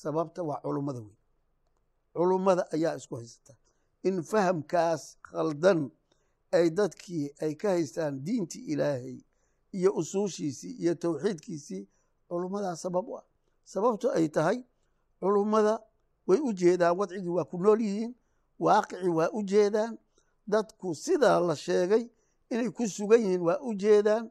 sababta 0.00 0.40
waa 0.48 0.60
culummada 0.64 1.00
wey 1.06 1.16
culummada 2.14 2.62
ayaa 2.74 2.96
isku 2.96 3.14
haysata. 3.16 3.52
In 4.08 4.22
fahamkaas 4.22 5.02
khaldan 5.22 5.90
ay 6.52 6.66
dadkii 6.78 7.26
ay 7.44 7.52
ka 7.60 7.68
haystaan 7.74 8.14
diintii 8.24 8.64
ilaahay 8.72 9.18
iyo 9.72 9.90
usuushiisii 10.00 10.72
iyo 10.82 10.94
towxiidkiisii 10.94 11.82
culummadaa 12.28 12.76
sabab 12.76 13.08
u 13.08 13.16
ah. 13.18 13.24
Sababto 13.64 14.10
ay 14.18 14.28
tahay 14.28 14.58
culummada 15.20 15.74
way 16.26 16.38
u 16.40 16.52
jeedaan 16.52 16.96
wadcigii 16.98 17.28
waa 17.36 17.44
ku 17.44 17.56
nool 17.58 17.80
yihiin 17.80 18.12
waaqicii 18.58 19.08
waa 19.18 19.28
u 19.32 19.42
jeedaan 19.42 19.98
dadku 20.48 20.94
sidaa 20.94 21.40
la 21.40 21.54
sheegay 21.56 22.04
inay 22.50 22.70
ku 22.76 22.86
sugan 22.88 23.20
yihiin 23.20 23.42
waa 23.48 23.58
u 23.68 23.74
jeedaan. 23.74 24.30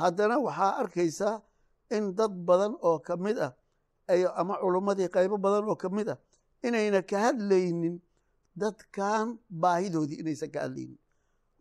Haddana 0.00 0.38
waxaa 0.38 0.72
arkaysaa 0.80 1.42
in 1.90 2.14
dad 2.14 2.32
badan 2.48 2.72
oo 2.82 2.98
ka 2.98 3.16
mid 3.16 3.38
ah 3.38 3.52
ama 4.40 4.54
culummadii 4.60 5.08
qaybo 5.08 5.36
badan 5.38 5.64
oo 5.68 5.76
ka 5.76 5.88
mid 5.88 6.08
ah 6.08 6.18
inayna 6.62 7.02
ka 7.02 7.16
hadlaynin 7.18 8.00
dadkan 8.56 9.38
baahidoodii 9.50 10.18
inaysan 10.22 10.50
ka 10.50 10.60
hadlaynin. 10.60 10.98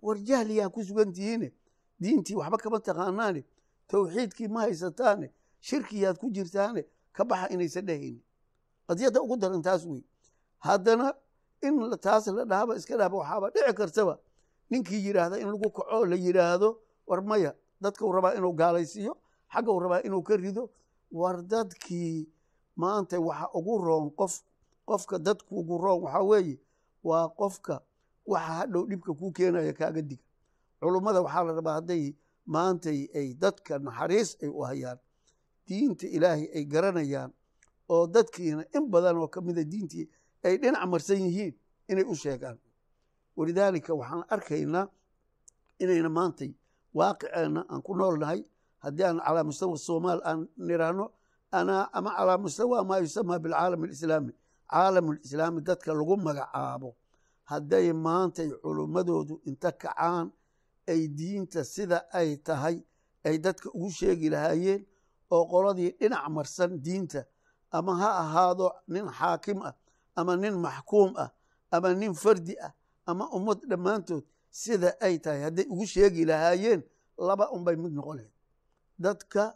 War 0.01 0.17
jahliyaa 0.17 0.69
ku 0.69 0.83
sugan 0.83 1.13
tihiine? 1.13 1.49
Diintii 2.01 2.35
waxba 2.35 2.57
kama 2.57 2.79
taqaanaane? 2.79 3.41
Towxiidkii 3.87 4.47
ma 4.47 4.59
haysataane? 4.67 5.27
Shirkiyaad 5.61 6.17
ku 6.21 6.29
jirtaane? 6.35 6.81
Ka 7.15 7.23
baxa 7.25 7.47
inaysan 7.53 7.85
dhehaynin 7.87 8.21
qadiyadda 8.87 9.19
ugu 9.21 9.37
daran 9.37 9.61
taas 9.61 9.85
wey 9.85 10.03
haddana 10.59 11.13
in 11.61 11.97
taas 12.01 12.27
la 12.27 12.45
dhahaba 12.45 12.75
iska 12.75 12.97
dhahba 12.97 13.17
waxaaba 13.17 13.49
dhici 13.53 13.73
kartaba. 13.73 14.19
Ninkii 14.69 15.05
yidhaahda 15.05 15.37
in 15.39 15.47
lagu 15.51 15.69
kaco 15.71 16.05
la 16.05 16.15
yidhaahdo 16.15 16.77
war 17.07 17.21
maya 17.21 17.53
dadkau 17.81 18.11
rabaa 18.11 18.33
inuu 18.37 18.53
gaalaysiiyo 18.53 19.13
xaggau 19.53 19.79
rabaa 19.79 20.01
inuu 20.03 20.23
ka 20.23 20.35
rido 20.37 20.69
war 21.11 21.41
dadkii 21.43 22.27
maanta 22.75 23.19
waxa 23.19 23.49
ugu 23.53 23.77
roon 23.77 24.09
qof 24.11 24.41
qofka 24.85 25.19
dadku 25.19 25.59
ugu 25.59 25.77
roon 25.77 26.01
waxaa 26.03 26.23
weeye 26.23 26.59
waa 27.03 27.29
qofka 27.29 27.81
waxa 28.25 28.53
hadhow 28.53 28.85
dhibka 28.89 29.13
kuu 29.13 29.31
keenaya 29.31 29.73
kaaga 29.73 30.01
diga. 30.01 30.23
Culummada 30.81 31.21
waxaa 31.21 31.43
la 31.43 31.53
rabaa 31.53 31.73
hadday 31.79 32.15
maantay 32.45 33.07
ay 33.15 33.33
dadka 33.33 33.79
naxariis 33.79 34.37
ay 34.41 34.49
u 34.49 34.61
hayaan 34.65 34.97
diinta 35.67 36.07
ilaahay 36.07 36.49
ay 36.55 36.65
garanayaan 36.65 37.31
oo 37.89 38.07
dadkiina 38.07 38.65
in 38.73 38.89
badan 38.89 39.17
oo 39.17 39.27
ka 39.27 39.41
mida 39.41 39.63
diintii 39.63 40.09
ay 40.45 40.55
dhinac 40.62 40.84
marsan 40.91 41.19
yihiin 41.25 41.53
inay 41.91 42.05
u 42.12 42.15
sheegaan. 42.21 42.58
Walidaalika 43.38 43.91
waxaan 43.99 44.23
arkaynaa 44.36 44.86
inayna 45.84 46.10
maantay 46.17 46.51
waaqiceenna 46.97 47.62
aan 47.71 47.81
ku 47.86 47.91
noolnahay 47.99 48.41
haddii 48.84 49.03
aan 49.08 49.19
calaa 49.25 49.43
mustawa 49.49 49.77
soomaal 49.88 50.21
aan 50.29 50.39
niraahno 50.67 51.05
ana 51.58 51.75
ama 51.97 52.10
calaa 52.17 52.38
mustawa 52.43 52.77
maa 52.89 52.99
yusamaa 53.03 53.39
bilcaalam 53.43 53.81
alislaami 53.84 54.31
caalamulislaami 54.71 55.62
dadka 55.67 55.91
lagu 55.97 56.15
magacaabo. 56.27 56.89
Hadday 57.51 57.88
maantay 58.05 58.49
culummadoodu 58.63 59.36
inta 59.49 59.69
kacaan 59.81 60.27
ay 60.91 61.01
diinta 61.17 61.62
sida 61.73 61.97
ay 62.19 62.29
tahay 62.47 62.77
ay 63.27 63.36
dadka 63.45 63.67
ugu 63.77 63.89
sheegi 63.97 64.29
lahaayeen 64.34 64.81
oo 65.34 65.43
qoladii 65.51 65.91
dhinac 65.99 66.25
marsan 66.36 66.71
diinta 66.86 67.21
ama 67.77 67.93
ha 68.01 68.10
ahaado 68.23 68.67
nin 68.93 69.05
xaakim 69.19 69.60
ah 69.69 69.73
ama 70.15 70.36
nin 70.36 70.54
maxkuum 70.65 71.13
ah 71.17 71.30
ama 71.71 71.93
nin 71.93 72.13
fardi 72.13 72.56
ah 72.60 72.71
ama 73.06 73.25
ummad 73.38 73.60
dhammaantood 73.69 74.23
sida 74.51 74.89
ay 75.01 75.19
tahay. 75.19 75.41
Hadday 75.47 75.65
ugu 75.69 75.86
sheegi 75.86 76.25
lahaayeen 76.25 76.82
laba 77.17 77.45
unbay 77.51 77.75
mid 77.75 77.93
lahayd 77.95 78.30
dadka 78.99 79.56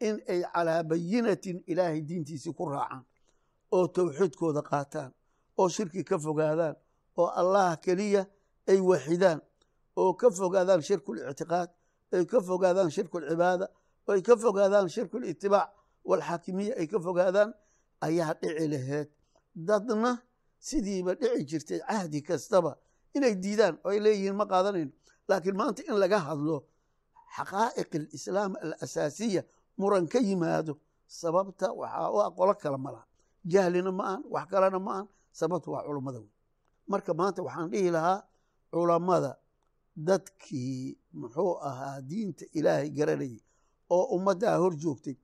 in 0.00 0.20
ay 0.28 0.42
calaa 0.52 0.82
bayinatin 0.82 1.62
ilaahay 1.66 2.00
diintiisii 2.08 2.52
ku 2.52 2.64
raacaan 2.68 3.04
oo 3.72 3.86
towxiidkooda 3.86 4.62
qaataan 4.62 5.10
oo 5.58 5.68
shirki 5.68 6.04
ka 6.04 6.18
fogaadaan 6.18 6.74
oo 7.16 7.26
allah 7.40 7.76
keliya 7.84 8.26
ay 8.68 8.80
waxidaan 8.80 9.38
oo 9.96 10.14
ka 10.14 10.30
fogaadaan 10.30 10.82
shirkulictiqaad 10.82 11.68
ay 12.12 12.24
ka 12.26 12.38
fogaadaan 12.40 12.90
shirkulcibaada 12.90 13.66
oo 14.08 14.12
ay 14.14 14.22
ka 14.22 14.34
fogaadaan 14.36 14.88
shirkulitibaac 14.94 15.70
walxaakimiya 16.04 16.74
ay 16.80 16.86
ka 16.86 16.98
fogaadaan 17.06 17.50
ayaa 18.06 18.34
dhici 18.40 18.66
laheyd 18.72 19.08
dadna 19.54 20.18
sidiiba 20.58 21.14
dhici 21.14 21.44
jirtay 21.50 21.80
cahdi 21.88 22.22
kastaba 22.22 22.72
inay 23.16 23.34
diidaan 23.42 23.78
oo 23.84 23.90
ay 23.90 24.00
leeyihiin 24.04 24.36
ma 24.40 24.44
qaadanayno 24.52 24.92
laakiin 25.28 25.56
maanta 25.60 25.82
in 25.88 25.96
laga 26.02 26.18
hadlo 26.28 26.56
xaqaa'iq 27.36 27.90
alislaam 27.98 28.52
alasaasiya 28.62 29.42
muran 29.80 30.06
ka 30.12 30.18
yimaado 30.18 30.72
sababta 31.06 31.66
waxaa 31.80 32.08
u 32.14 32.18
ah 32.24 32.30
qolo 32.38 32.54
kale 32.62 32.76
ma 32.84 32.90
laha. 32.94 33.06
Jahlina 33.52 33.90
ma 33.98 34.04
ahan 34.08 34.22
wax 34.34 34.46
kalena 34.50 34.78
ma 34.86 34.90
ahan 34.94 35.06
sababta 35.32 35.68
waa 35.74 35.82
culummada 35.86 36.18
wey 36.20 36.30
marka 36.90 37.12
maanta 37.14 37.40
waxaan 37.46 37.70
dhihi 37.72 37.90
lahaa 37.96 38.18
culammada 38.72 39.32
dadkii 39.96 40.98
muxuu 41.20 41.52
ahaa 41.68 42.00
diinta 42.08 42.44
ilaahay 42.58 42.90
garanayay 42.90 43.40
oo 43.90 44.04
ummaddaa 44.16 44.56
hor 44.62 44.74
joogtay 44.82 45.16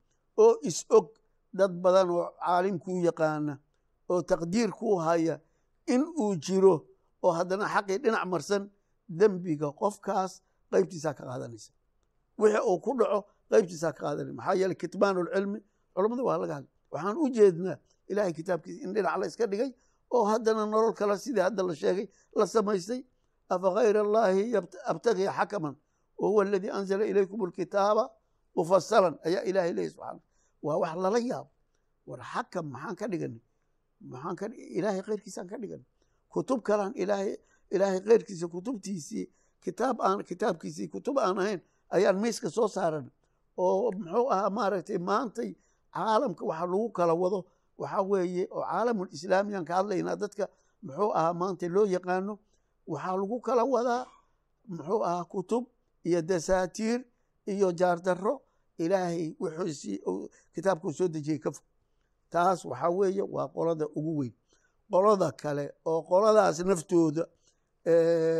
oo 0.43 0.53
is 0.69 0.85
og 0.97 1.07
dad 1.53 1.71
badan 1.83 2.09
oo 2.09 2.25
caalimkuu 2.43 2.97
yaqaana 3.07 3.53
oo 4.09 4.21
taqdiir 4.21 4.69
kuu 4.71 4.95
haya 5.05 5.39
in 5.93 6.01
uu 6.19 6.35
jiro 6.35 6.75
oo 7.23 7.31
haddana 7.31 7.65
xaqii 7.73 7.97
dhinac 8.03 8.25
marsan 8.33 8.63
dembiga 9.19 9.71
qofkaas 9.81 10.31
qaybtiisaa 10.71 11.13
ka 11.17 11.23
qaadanaysa. 11.29 11.71
Wixii 12.39 12.61
uu 12.69 12.79
ku 12.79 12.91
dhaco 12.99 13.19
qaybtiisaa 13.51 13.91
ka 13.93 13.99
qaadanaya 14.05 14.33
maxaa 14.39 14.55
yeeley 14.61 14.75
kitmaanulcilmi 14.83 15.59
culammada 15.95 16.23
waa 16.23 16.37
laga 16.41 16.53
hadlay 16.57 16.71
waxaan 16.91 17.17
u 17.23 17.25
jeednaa 17.37 17.77
ilahay 18.11 18.33
kitaabkiisa 18.33 18.79
in 18.85 18.93
dhinac 18.93 19.15
la 19.19 19.25
iska 19.27 19.45
dhigay 19.51 19.71
oo 20.15 20.23
haddana 20.31 20.65
nolol 20.65 20.93
kale 20.99 21.17
sidii 21.17 21.43
hadda 21.47 21.63
la 21.63 21.75
sheegay 21.75 22.07
la 22.35 22.45
samaystay. 22.47 23.01
Afa 23.49 23.67
kayra 23.75 23.99
allaahi 24.07 24.43
abtagii 24.91 25.29
xakaman 25.37 25.75
wa 26.19 26.27
huwa 26.29 26.43
aladii 26.43 26.69
anzala 26.77 27.05
ilaykum 27.11 27.39
alkitaaba 27.47 28.03
mufasalan 28.55 29.15
ayaa 29.27 29.43
ilahay 29.49 29.71
leeyahy 29.77 29.91
subxana 29.93 30.19
waa 30.65 30.77
wax 30.81 30.95
lala 31.03 31.19
yaabo. 31.19 31.49
War 32.07 32.19
xakam 32.33 32.65
maxaan 32.73 32.95
ka 32.99 33.05
dhiganay 33.11 33.41
maxaan 34.01 34.53
ilaahay 34.53 35.01
keyrkiisaan 35.01 35.47
ka 35.47 35.57
dhiganay 35.57 35.85
kutub 36.29 36.61
kalaan 36.63 36.93
ilaahay 36.95 37.35
ilaahay 37.71 37.99
keyrkiisa 38.01 38.47
kutubtiisii 38.47 39.25
kitaab 39.63 40.01
aan 40.01 40.23
kitaabkiisii 40.23 40.87
kutub 40.87 41.17
aan 41.17 41.37
ahayn 41.39 41.61
ayaan 41.89 42.17
miiska 42.19 42.49
soo 42.49 42.67
saaran. 42.67 43.11
Oo 43.57 43.91
muxuu 43.91 44.27
ahaa 44.31 44.49
maaragtay 44.49 44.97
maantay 44.97 45.55
caalamka 45.93 46.45
waxa 46.45 46.65
lagu 46.65 46.89
kala 46.97 47.13
wado. 47.13 47.39
Waxaa 47.77 48.01
weeye 48.09 48.47
oo 48.51 48.61
caalamul 48.61 49.09
islaamiyaan 49.11 49.65
ka 49.65 49.73
hadlaynaa 49.75 50.15
dadka 50.15 50.45
muxuu 50.81 51.11
ahaa 51.17 51.33
maanta 51.33 51.67
loo 51.75 51.85
yaqaano 51.85 52.33
waxaa 52.87 53.15
lagu 53.17 53.37
kala 53.41 53.63
wadaa 53.73 54.05
muxuu 54.67 55.01
ahaa 55.03 55.25
kutub 55.25 55.63
iyo 56.07 56.21
dasaatiir 56.21 56.99
iyo 57.45 57.71
jaardaro 57.71 58.41
ilaahay 58.77 59.33
wuxuusii 59.41 59.97
kitaabkuu 60.53 60.93
soo 60.93 61.07
dejiyey 61.07 61.39
ka 61.39 61.51
fog 61.51 61.63
taas 62.29 62.65
waxaa 62.65 62.89
weeye 62.89 63.21
waa 63.21 63.47
qolada 63.47 63.85
ugu 63.95 64.17
weyn. 64.17 64.33
Qolada 64.91 65.31
kale 65.31 65.65
oo 65.85 66.01
qoladaas 66.09 66.59
naftooda 66.59 67.23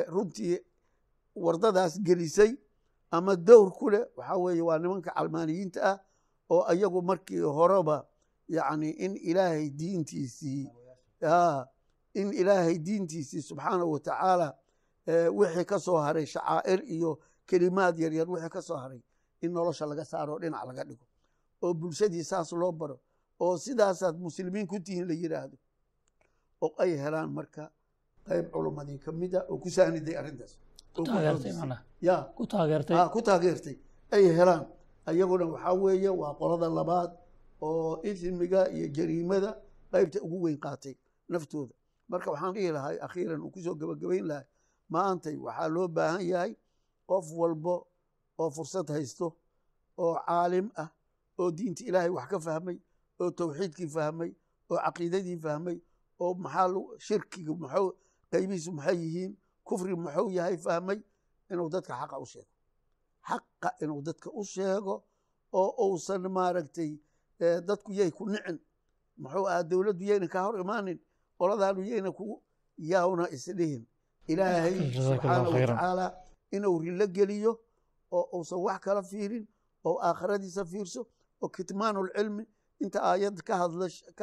runtii 0.08 0.60
wardadaas 1.36 2.00
gelisay 2.02 2.56
ama 3.12 3.36
dowr 3.36 3.72
ku 3.72 3.90
leh 3.90 4.06
waxaa 4.18 4.38
weeye 4.38 4.62
waa 4.62 4.80
nimanka 4.80 5.12
calmaaniyiinta 5.12 5.80
ah 5.92 5.98
oo 6.50 6.64
ayagu 6.68 7.02
markii 7.02 7.40
horeba 7.40 8.06
yacni 8.50 8.90
in 8.90 9.16
ilaahay 9.18 9.70
diintiisii 9.70 10.70
in 12.14 12.34
ilaahay 12.34 12.78
diintiisii 12.80 13.42
subxaanahu 13.42 13.92
wa 13.92 14.00
tacaala 14.00 14.58
wixii 15.34 15.66
ka 15.66 15.80
soo 15.80 15.98
haray 15.98 16.26
shacaa'ir 16.26 16.84
iyo 16.86 17.20
kelimaad 17.46 18.00
yaryar 18.00 18.30
wixii 18.30 18.50
ka 18.50 18.62
soo 18.62 18.76
haray 18.78 19.02
in 19.42 19.52
nolosha 19.52 19.86
laga 19.86 20.06
saaro 20.06 20.40
dhinac 20.40 20.66
laga 20.68 20.84
dhigo. 20.84 21.06
Oo 21.62 21.74
bulshadii 21.74 22.24
saas 22.24 22.52
loo 22.52 22.72
baro 22.72 23.00
oo 23.40 23.58
sidaasaad 23.58 24.16
muslimiin 24.20 24.68
ku 24.68 24.80
tihiin 24.80 25.08
la 25.08 25.14
yidhaahdo 25.14 25.58
oo 26.62 26.74
ay 26.84 26.92
helaan 27.04 27.30
marka 27.38 27.72
qayb 28.28 28.46
culummadii 28.54 29.00
ka 29.00 29.12
mid 29.12 29.34
a 29.36 29.42
oo 29.50 29.58
ku 29.58 29.70
saaniday 29.70 30.16
arrintaas. 30.18 30.58
Ya. 32.02 32.16
Ku 33.14 33.22
taageertay? 33.22 33.76
Ay 34.12 34.26
helaan. 34.38 34.66
Ayaguna 35.06 35.46
waxaa 35.46 35.74
weeye 35.74 36.10
waa 36.10 36.34
qolada 36.40 36.68
labaad 36.70 37.12
oo 37.62 38.02
ismiga 38.04 38.70
iyo 38.76 38.88
jariimada 38.96 39.50
qeybta 39.92 40.20
ugu 40.26 40.38
weyn 40.44 40.58
qaatay 40.60 40.96
naftooda. 41.30 41.74
Marka 42.10 42.32
waxaan 42.32 42.54
dhihi 42.54 42.72
lahay 42.72 42.98
akhiiran 43.06 43.42
uu 43.42 43.50
ku 43.52 43.60
soo 43.62 43.76
gabagabayn 43.76 44.26
lahay 44.28 44.46
maantay 44.90 45.36
waxaa 45.38 45.68
loo 45.76 45.88
baahan 45.88 46.22
yahay 46.32 46.54
qof 47.10 47.26
walbo 47.40 47.88
oo 48.38 48.50
fursad 48.50 48.88
haysto 48.90 49.28
oo 49.98 50.16
caalim 50.28 50.68
ah 50.76 50.90
oo 51.40 51.52
diinta 51.52 51.84
ilaahay 51.90 52.10
wax 52.10 52.28
ka 52.32 52.40
fahmay 52.40 52.78
oo 53.20 53.32
towxiidkii 53.32 53.88
fahmay 53.96 54.32
oo 54.72 54.78
caqiidadii 54.86 55.38
fahmay 55.46 55.78
oo 56.20 56.34
maxaa 56.34 56.68
shirkiga 57.08 57.54
maxuu 57.62 57.90
qeybihiisu 58.32 58.72
maxay 58.78 58.98
yihiin 59.04 59.34
kufri 59.68 59.96
muxuu 59.96 60.30
yahay 60.38 60.58
fahmay 60.66 61.00
inuu 61.52 61.70
dadka 61.70 61.94
xaqa 62.00 62.18
u 62.20 62.26
sheego. 62.26 62.50
Xaqa 63.30 63.70
inuu 63.84 64.02
dadka 64.08 64.30
u 64.40 64.44
sheego 64.44 64.96
oo 65.54 65.70
uusan 65.88 66.24
maaragtay 66.36 66.92
dadku 67.68 67.92
yay 67.94 68.12
ku 68.12 68.26
nicin. 68.30 68.60
Muxuu 69.18 69.46
aha 69.48 69.64
dowladdu 69.64 70.04
yayna 70.06 70.28
ka 70.28 70.40
hor 70.46 70.60
imaanin 70.60 71.00
qoladaanu 71.40 71.82
yayna 71.92 72.12
ku 72.12 72.42
yaawna 72.78 73.30
isdhihin 73.36 73.84
ilaahay 74.28 74.76
subxaanahu 74.94 75.52
watacaala 75.54 76.06
inuu 76.52 76.80
rilo 76.82 77.08
geliyo 77.08 77.52
oo 78.12 78.26
uusan 78.38 78.60
wax 78.60 78.80
kala 78.86 79.02
fiirin 79.04 79.48
oo 79.88 79.98
aakhiradiisa 80.08 80.66
fiirso 80.66 81.02
oo 81.42 81.50
kitmaanulcilmi 81.50 82.44
inta 82.84 83.00
aayad 83.12 83.38
ka 83.48 83.54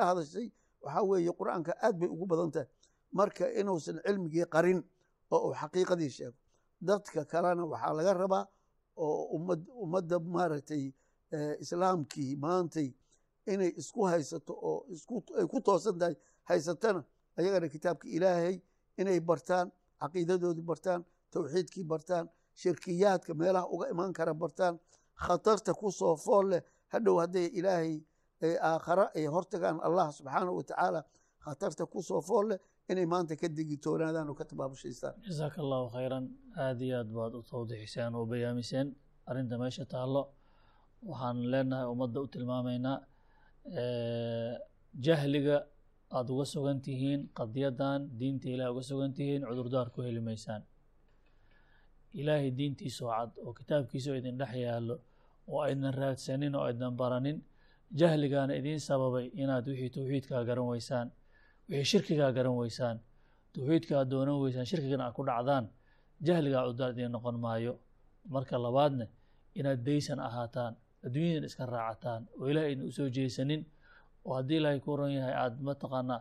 hadashay 0.08 0.48
waxaa 0.82 1.02
weeye 1.10 1.32
qur'aanka 1.40 1.72
aad 1.82 1.98
bay 1.98 2.08
ugu 2.08 2.26
badan 2.26 2.50
tahay. 2.50 2.68
Marka 3.12 3.44
inuusan 3.60 4.00
cilmigii 4.06 4.46
qarin 4.54 4.80
oo 5.30 5.48
uu 5.48 5.54
xaqiiqadii 5.60 6.10
sheego. 6.16 6.36
Dadka 6.80 7.24
kalena 7.24 7.64
waxaa 7.72 7.92
laga 7.98 8.12
rabaa 8.14 8.44
oo 8.96 9.24
ummadda 9.84 10.18
maaragtay 10.18 10.92
islaamkii 11.62 12.36
maantay 12.36 12.88
inay 13.52 13.72
isku 13.80 14.04
haysato 14.10 14.52
oo 14.70 14.86
ay 15.38 15.46
ku 15.46 15.60
toosan 15.60 15.98
tahay 15.98 16.14
haysatana 16.48 17.00
ayagana 17.38 17.68
kitaabka 17.68 18.06
ilaahay 18.08 18.56
inay 19.00 19.20
bartaan 19.20 19.66
caqiidadoodii 20.00 20.62
bartaan 20.70 21.00
towxiidkii 21.32 21.84
bartaan 21.84 22.28
shirkiyaadka 22.60 23.34
meelaha 23.34 23.66
uga 23.74 23.86
imaan 23.90 24.12
kara 24.12 24.34
bartaan 24.34 24.78
khatarta 25.24 25.74
ku 25.74 25.90
soo 25.90 26.16
fool 26.16 26.46
leh 26.52 26.62
hadhow 26.92 27.16
hadday 27.22 27.46
ilaahay 27.58 28.00
aakhara 28.70 29.04
ay 29.18 29.26
hortagaan 29.34 29.76
allah 29.88 30.06
subxaanahu 30.18 30.56
watacaala 30.60 31.00
khatarta 31.44 31.82
ku 31.92 31.98
soo 32.08 32.20
fool 32.28 32.44
leh 32.50 32.58
inay 32.90 33.06
maanta 33.12 33.34
ka 33.40 33.46
digitoonaadaan 33.58 34.26
oo 34.30 34.36
ka 34.40 34.44
tabaabushaystaan. 34.50 35.14
Jasaaka 35.26 35.58
allahu 35.64 35.86
khayran. 35.96 36.24
Aada 36.64 36.82
iyo 36.88 36.96
aad 37.02 37.10
baad 37.18 37.32
u 37.38 37.42
tawdixiseen 37.52 38.12
oo 38.18 38.24
bayaamiseen 38.32 38.86
arrinta 39.28 39.54
meesha 39.62 39.84
taallo 39.94 40.22
waxaan 41.10 41.36
leenahay 41.52 41.86
ummadda 41.94 42.18
u 42.24 42.26
tilmaamaynaa 42.34 42.98
jahliga 45.06 45.56
aada 46.16 46.30
uga 46.34 46.44
sugan 46.54 46.78
tihiin 46.86 47.20
qadyadan 47.38 48.00
diinta 48.20 48.46
ilahay 48.54 48.70
uga 48.74 48.82
sugan 48.90 49.12
tihiin 49.18 49.42
cudurdaar 49.48 49.88
ku 49.94 49.98
heli 50.06 50.20
maysaan. 50.28 50.62
Ilaahay 52.20 52.50
diintiisoo 52.58 53.08
cad 53.16 53.30
oo 53.44 53.52
kitaabkiisao 53.58 54.14
idin 54.20 54.36
dhex 54.40 54.52
yaallo 54.66 54.96
oo 55.50 55.60
aydan 55.66 55.92
raadsanin 56.00 56.52
oo 56.58 56.64
aydan 56.68 56.92
baranin 57.00 57.38
jahligaana 58.00 58.52
idiin 58.60 58.80
sababay 58.88 59.26
inaad 59.42 59.64
wixii 59.70 59.90
tawxiidkaa 59.96 60.42
garan 60.48 60.66
weysaan 60.72 61.06
wixii 61.68 61.88
shirkigaa 61.90 62.30
garan 62.36 62.56
weysaan 62.60 62.96
tawxiidkaa 63.54 64.02
doonan 64.12 64.38
weysaan 64.42 64.66
shirkigana 64.70 65.02
aad 65.06 65.14
ku 65.18 65.22
dhacdaan 65.28 65.64
jahligaa 66.26 66.62
cudurdaar 66.66 66.90
idiin 66.94 67.12
noqon 67.16 67.36
maayo. 67.44 67.72
Marka 68.34 68.56
labaadna 68.66 69.06
inaad 69.58 69.80
daysan 69.86 70.18
ahaataan 70.28 70.72
adduunyadan 71.06 71.44
iska 71.50 71.64
raacataan 71.74 72.22
oo 72.40 72.46
ilahay 72.50 72.72
idin 72.72 72.86
u 72.90 72.92
soo 72.98 73.08
jeesanin 73.16 73.62
oo 74.26 74.32
haddii 74.38 74.56
ilaahay 74.60 74.80
ku 74.84 74.96
ran 75.00 75.12
yahay 75.18 75.34
aada 75.42 75.56
mataqaanaa 75.68 76.20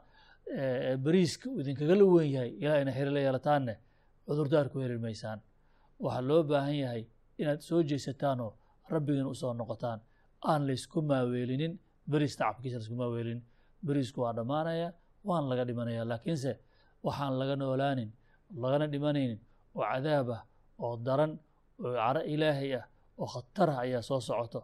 beriiska 1.06 1.46
uu 1.50 1.60
idinkagala 1.64 2.04
weyn 2.16 2.32
yahay 2.36 2.52
ilahayna 2.64 2.92
xiri 2.98 3.12
la 3.16 3.20
yeelataanne 3.26 3.74
cudurdaar 4.28 4.68
ku 4.72 4.78
heli 4.84 4.98
maysaan. 5.06 5.40
Waxaa 6.04 6.22
loo 6.30 6.42
baahan 6.50 6.76
yahay 6.84 7.04
inaad 7.42 7.60
soo 7.70 7.82
jeesataanoo 7.90 8.52
rabbigiina 8.94 9.30
u 9.34 9.36
soo 9.42 9.54
noqotaan 9.60 10.00
aan 10.52 10.62
laysku 10.68 10.98
maaweelinin 11.12 11.74
beriis 12.12 12.36
tacabkiisa 12.40 12.78
la 12.80 12.84
isku 12.86 12.96
maaweelinin 13.02 13.42
beriisku 13.88 14.18
waa 14.26 14.34
dhammaanaya 14.38 14.88
waan 15.30 15.44
laga 15.50 15.64
dhimanaya 15.70 16.04
laakiinse 16.12 16.52
waxaan 17.06 17.34
laga 17.42 17.56
noolaanin 17.62 18.10
lagana 18.64 18.86
dhimanaynin 18.94 19.40
oo 19.78 19.84
cadaab 19.92 20.30
ah 20.38 20.42
oo 20.84 20.94
daran 21.06 21.32
oo 21.84 21.92
caro 22.00 22.22
ilaahay 22.34 22.72
ah 22.80 22.86
oo 23.22 23.28
khatarah 23.34 23.78
ayaa 23.84 24.02
soo 24.10 24.20
socoto. 24.28 24.60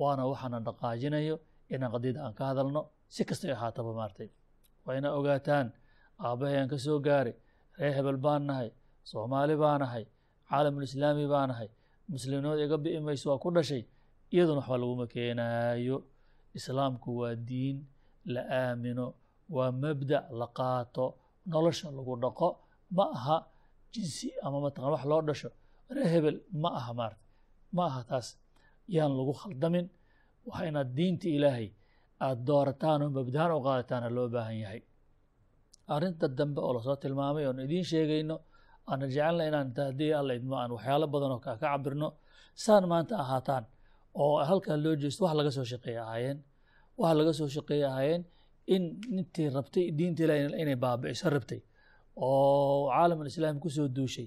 Waana 0.00 0.22
waxaana 0.30 0.58
dhaqaajinayo 0.66 1.36
inaan 1.74 1.90
qadiyada 1.94 2.20
aan 2.26 2.34
ka 2.38 2.42
hadalno 2.50 2.80
si 3.14 3.22
kastay 3.28 3.50
ahaataba 3.56 3.90
maartay. 3.98 4.28
Waa 4.84 4.94
inaa 4.98 5.12
ogaataan 5.18 5.66
aabbahay 6.26 6.56
ka 6.72 6.76
soo 6.86 6.98
gaaray 7.06 7.34
reer 7.78 7.94
hebel 7.98 8.18
baan 8.24 8.42
nahay 8.48 8.68
soomaali 9.10 9.54
baa 9.62 9.76
nahay 9.82 10.04
caalamulislaami 10.50 11.24
baa 11.34 11.46
nahay 11.50 11.68
muslimnimada 12.12 12.62
iga 12.66 12.76
bi'i 12.84 12.98
mayso 13.06 13.26
waa 13.30 13.42
ku 13.44 13.48
dhashay 13.56 13.82
iyaduna 14.34 14.60
waxba 14.60 14.76
laguma 14.82 15.06
keenaayo 15.14 15.96
islaamku 16.58 17.08
waa 17.20 17.34
diin 17.48 17.76
la 18.34 18.42
aamino 18.62 19.06
waa 19.56 19.70
mabdac 19.82 20.24
la 20.40 20.46
qaato 20.58 21.04
nolosha 21.52 21.86
lagu 21.98 22.12
dhaqo 22.24 22.48
ma 22.96 23.04
aha 23.16 23.36
jinsi 23.92 24.26
ama 24.46 24.58
mataqan 24.64 24.90
wax 24.94 25.04
loo 25.10 25.22
dhasho. 25.28 25.48
Reer 25.94 26.08
hebel 26.14 26.36
ma 26.62 26.68
aha 26.78 26.92
maarta 26.98 27.22
ma 27.76 27.82
aha 27.90 28.00
taas 28.10 28.26
yaan 28.96 29.12
lagu 29.18 29.32
khaldamin 29.40 29.86
waa 30.48 30.62
inaad 30.68 30.90
diinta 30.96 31.26
ilaahay 31.36 31.68
aada 32.24 32.40
doorataan 32.48 33.00
oo 33.04 33.10
mabdahan 33.16 33.50
u 33.58 33.60
qaadataana 33.66 34.08
loo 34.16 34.26
baahan 34.34 34.56
yahay. 34.64 34.80
Arrinta 35.94 36.26
dambe 36.38 36.60
oo 36.66 36.72
la 36.76 36.80
soo 36.86 36.96
tilmaamay 37.02 37.44
oon 37.48 37.58
idiin 37.66 37.86
sheegayno 37.90 38.36
aana 38.90 39.04
jecelna 39.14 39.42
inaan 39.50 39.68
haddii 39.88 40.12
alla 40.20 40.32
idmo 40.38 40.54
aan 40.60 40.70
waxyaalo 40.76 41.06
badan 41.14 41.32
oo 41.36 41.40
ka 41.46 41.52
cabirno 41.62 42.08
saan 42.64 42.84
maanta 42.92 43.14
ahaataan 43.22 43.64
oo 44.22 44.36
halkaa 44.50 44.76
loo 44.84 44.94
jeesto 45.02 45.20
wax 45.26 45.34
laga 45.40 45.50
soo 45.56 45.66
shaqeeya 45.72 46.00
ahaayeen. 46.06 46.38
Wax 47.00 47.12
laga 47.18 47.32
soo 47.38 47.48
shaqeeya 47.56 47.86
ahaayeen 47.92 48.22
in 48.74 48.82
intii 49.18 49.48
rabtay 49.56 49.84
diinta 49.98 50.20
ilaah 50.24 50.38
inay 50.62 50.76
baabi'iso 50.84 51.26
rabtay 51.36 51.60
oo 52.26 52.88
caalamul 52.92 53.28
islaami 53.32 53.60
ku 53.64 53.68
soo 53.76 53.88
duushay. 53.96 54.26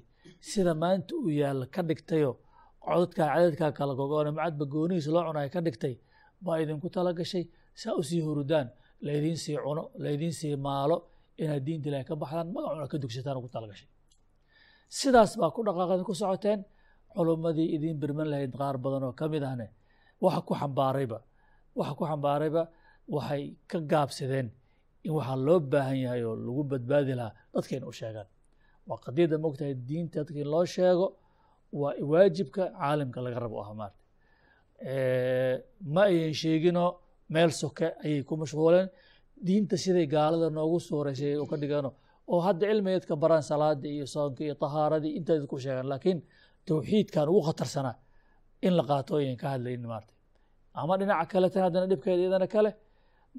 Sida 0.49 0.73
maanta 0.81 1.11
uu 1.21 1.29
yaalla 1.41 1.65
ka 1.75 1.81
dhigtayo 1.89 2.31
codadkaa 2.85 3.27
cadadkaa 3.35 3.71
kala 3.77 3.93
gogoone 3.99 4.31
macadba 4.37 4.65
goonihiis 4.73 5.07
loo 5.15 5.23
cunaay 5.27 5.49
ka 5.55 5.59
dhigtay 5.65 5.93
baa 6.45 6.57
idinku 6.63 6.87
tala 6.95 7.11
gashay. 7.19 7.43
Saa 7.81 7.93
u 7.99 8.01
sii 8.09 8.21
hurudaan 8.25 8.67
laydiin 9.07 9.37
sii 9.43 9.57
cuno 9.65 9.83
laydiin 10.03 10.33
sii 10.39 10.55
maalo 10.67 10.97
inaad 11.43 11.63
diinta 11.67 11.87
ilahay 11.89 12.05
ka 12.09 12.15
baxdaan 12.21 12.47
magacuna 12.55 12.87
ka 12.91 12.97
dugsataan 13.03 13.37
ugu 13.39 13.49
tala 13.55 13.67
sidaas 14.97 15.31
baa 15.39 15.51
ku 15.55 15.59
dhaqaaqad 15.67 16.01
ku 16.07 16.13
socoteen 16.21 16.59
culummadii 17.15 17.67
idiin 17.75 17.97
birman 18.01 18.27
lahayd 18.33 18.53
qaar 18.59 18.75
badan 18.83 19.03
oo 19.07 19.13
ka 19.19 19.25
mid 19.33 19.43
ahne 19.49 19.67
waxa 20.23 20.41
ku 20.47 20.53
xambaarayba 20.61 21.19
waxa 21.79 21.93
ku 21.99 22.03
xambaarayba 22.11 22.61
waxay 23.15 23.43
ka 23.71 23.77
gaabsadeen 23.91 24.47
in 25.05 25.11
waxaa 25.17 25.37
loo 25.47 25.59
baahan 25.71 25.97
yahay 26.05 26.21
oo 26.29 26.35
lagu 26.47 26.63
badbaadi 26.71 27.13
lahaa 27.19 27.33
dadkayna 27.53 27.85
u 27.91 27.93
sheegaan. 27.99 28.27
Waa 28.87 28.97
qadiyadda 29.05 29.37
mogtahay 29.45 29.73
diinta 29.87 30.15
dadka 30.19 30.39
in 30.43 30.49
loo 30.55 30.65
sheego 30.75 31.07
waa 31.79 31.93
waajibka 32.11 32.63
caalimka 32.79 33.19
laga 33.25 33.39
rabo 33.43 33.57
aha 33.63 33.73
maarta. 33.79 33.99
Ma 35.93 36.01
ayan 36.11 36.33
sheeginoo 36.41 36.89
meel 37.33 37.51
soke 37.61 37.87
ayay 38.05 38.21
ku 38.27 38.33
mashquuleen. 38.41 38.87
Diinta 39.47 39.75
siday 39.83 40.07
gaalada 40.13 40.47
noogu 40.57 40.77
suureysay 40.87 41.35
u 41.43 41.45
ka 41.49 41.55
dhigeeno 41.61 41.91
oo 42.31 42.39
hadda 42.47 42.63
cilmigeedka 42.69 43.13
baraan 43.23 43.43
salaada 43.49 43.87
iyo 43.95 44.05
soonka 44.13 44.41
iyo 44.47 44.55
tahaaradii 44.63 45.13
intayd 45.19 45.43
ku 45.51 45.55
sheegaan 45.63 45.87
laakiin 45.91 46.19
tawxiidkan 46.67 47.27
ugu 47.31 47.41
khatarsanaa 47.47 47.95
in 48.65 48.73
la 48.77 48.83
qaato 48.89 49.11
ayan 49.19 49.37
ka 49.41 49.47
hadlaynin 49.53 49.87
maarta. 49.91 50.13
Ama 50.81 50.93
dhinaca 50.99 51.25
kale 51.31 51.47
tan 51.53 51.63
haddana 51.65 51.87
dhibkeeda 51.91 52.21
iyadana 52.23 52.47
kale 52.55 52.71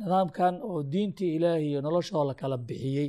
nidaamkan 0.01 0.55
oo 0.69 0.79
diinta 0.93 1.25
ilaahi 1.37 1.65
iyo 1.71 1.81
noloshoo 1.87 2.25
la 2.29 2.35
kala 2.41 2.57
bixiyey 2.69 3.09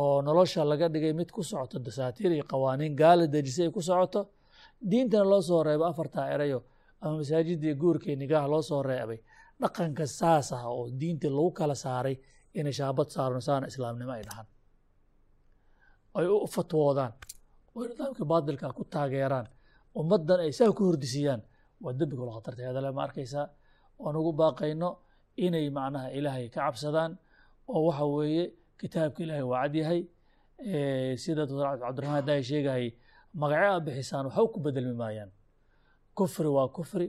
oo 0.00 0.22
nolosha 0.26 0.60
laga 0.70 0.86
dhigay 0.94 1.12
mid 1.18 1.30
ku 1.36 1.42
socoto 1.50 1.76
dasaatiir 1.86 2.30
iyo 2.36 2.44
qawaaniin 2.52 2.94
gaala 3.00 3.24
dejisay 3.34 3.66
ay 3.66 3.72
ku 3.76 3.80
socoto 3.88 4.20
diintana 4.90 5.24
loo 5.30 5.42
soo 5.48 5.62
reebo 5.66 5.84
afartaa 5.92 6.26
erayo 6.34 6.58
ama 7.02 7.14
masaajidii 7.20 7.74
guurkii 7.82 8.16
nigaaha 8.22 8.48
loo 8.52 8.62
soo 8.70 8.82
reebay 8.90 9.18
dhaqanka 9.60 10.04
saas 10.18 10.48
ah 10.56 10.64
oo 10.74 10.84
diinta 11.00 11.28
lagu 11.36 11.50
kala 11.58 11.74
saaray 11.84 12.16
inay 12.58 12.72
shaabad 12.78 13.08
saarno 13.14 13.40
saana 13.48 13.66
islaamnimo 13.72 14.12
ay 14.16 14.22
dhahaan. 14.28 14.46
Ay 16.18 16.26
u 16.34 16.46
fatwoodaan 16.54 17.12
oo 17.76 17.82
nidaamka 17.90 18.22
baadilka 18.32 18.66
ku 18.78 18.82
taageeraan 18.94 19.46
ummaddan 20.00 20.40
ay 20.44 20.52
saa 20.58 20.70
ku 20.76 20.82
hordisiyaan. 20.88 21.40
Waa 21.82 21.92
dembi 21.98 22.14
kalo 22.18 22.30
khatarta 22.36 22.62
hadale 22.68 22.90
ma 22.96 23.02
arkaysaa 23.06 23.46
oon 24.04 24.14
ugu 24.20 24.32
baaqayno 24.40 24.88
inay 25.46 25.66
macnaha 25.76 26.08
ilaahay 26.18 26.46
ka 26.54 26.60
cabsadaan 26.66 27.12
oo 27.72 27.80
waxa 27.88 28.04
weeye 28.14 28.44
kitaabka 28.80 29.20
ilaahay 29.24 29.46
waa 29.52 29.62
cad 29.64 29.74
yahay. 29.80 30.00
Sida 31.22 31.42
doctor 31.48 31.66
cabdiraxmaan 31.82 32.16
haddaa 32.20 32.42
sheegayay 32.50 32.86
magacyo 33.40 33.70
a 33.76 33.80
bixisaan 33.86 34.24
waxba 34.28 34.52
ku 34.52 34.58
bedelmi 34.64 34.94
maayaan. 35.02 35.30
Kufri 36.16 36.48
waa 36.56 36.68
kufri 36.76 37.06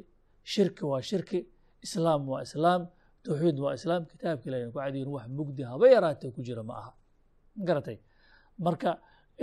shirki 0.54 0.84
waa 0.92 1.02
shirki 1.10 1.40
islaam 1.86 2.22
waa 2.32 2.42
islaam 2.48 2.82
tawxiid 3.24 3.58
waa 3.66 3.74
islaam 3.80 4.02
kitaabka 4.12 4.46
ilahi 4.50 4.66
ku 4.74 4.78
cadiyin 4.80 5.10
wax 5.16 5.26
mugdi 5.38 5.64
haba 5.70 5.86
yaraatee 5.96 6.32
ku 6.36 6.42
jira 6.48 6.64
ma 6.70 6.74
aha. 6.82 6.92
Garatay? 7.68 7.98
Marka 8.66 8.90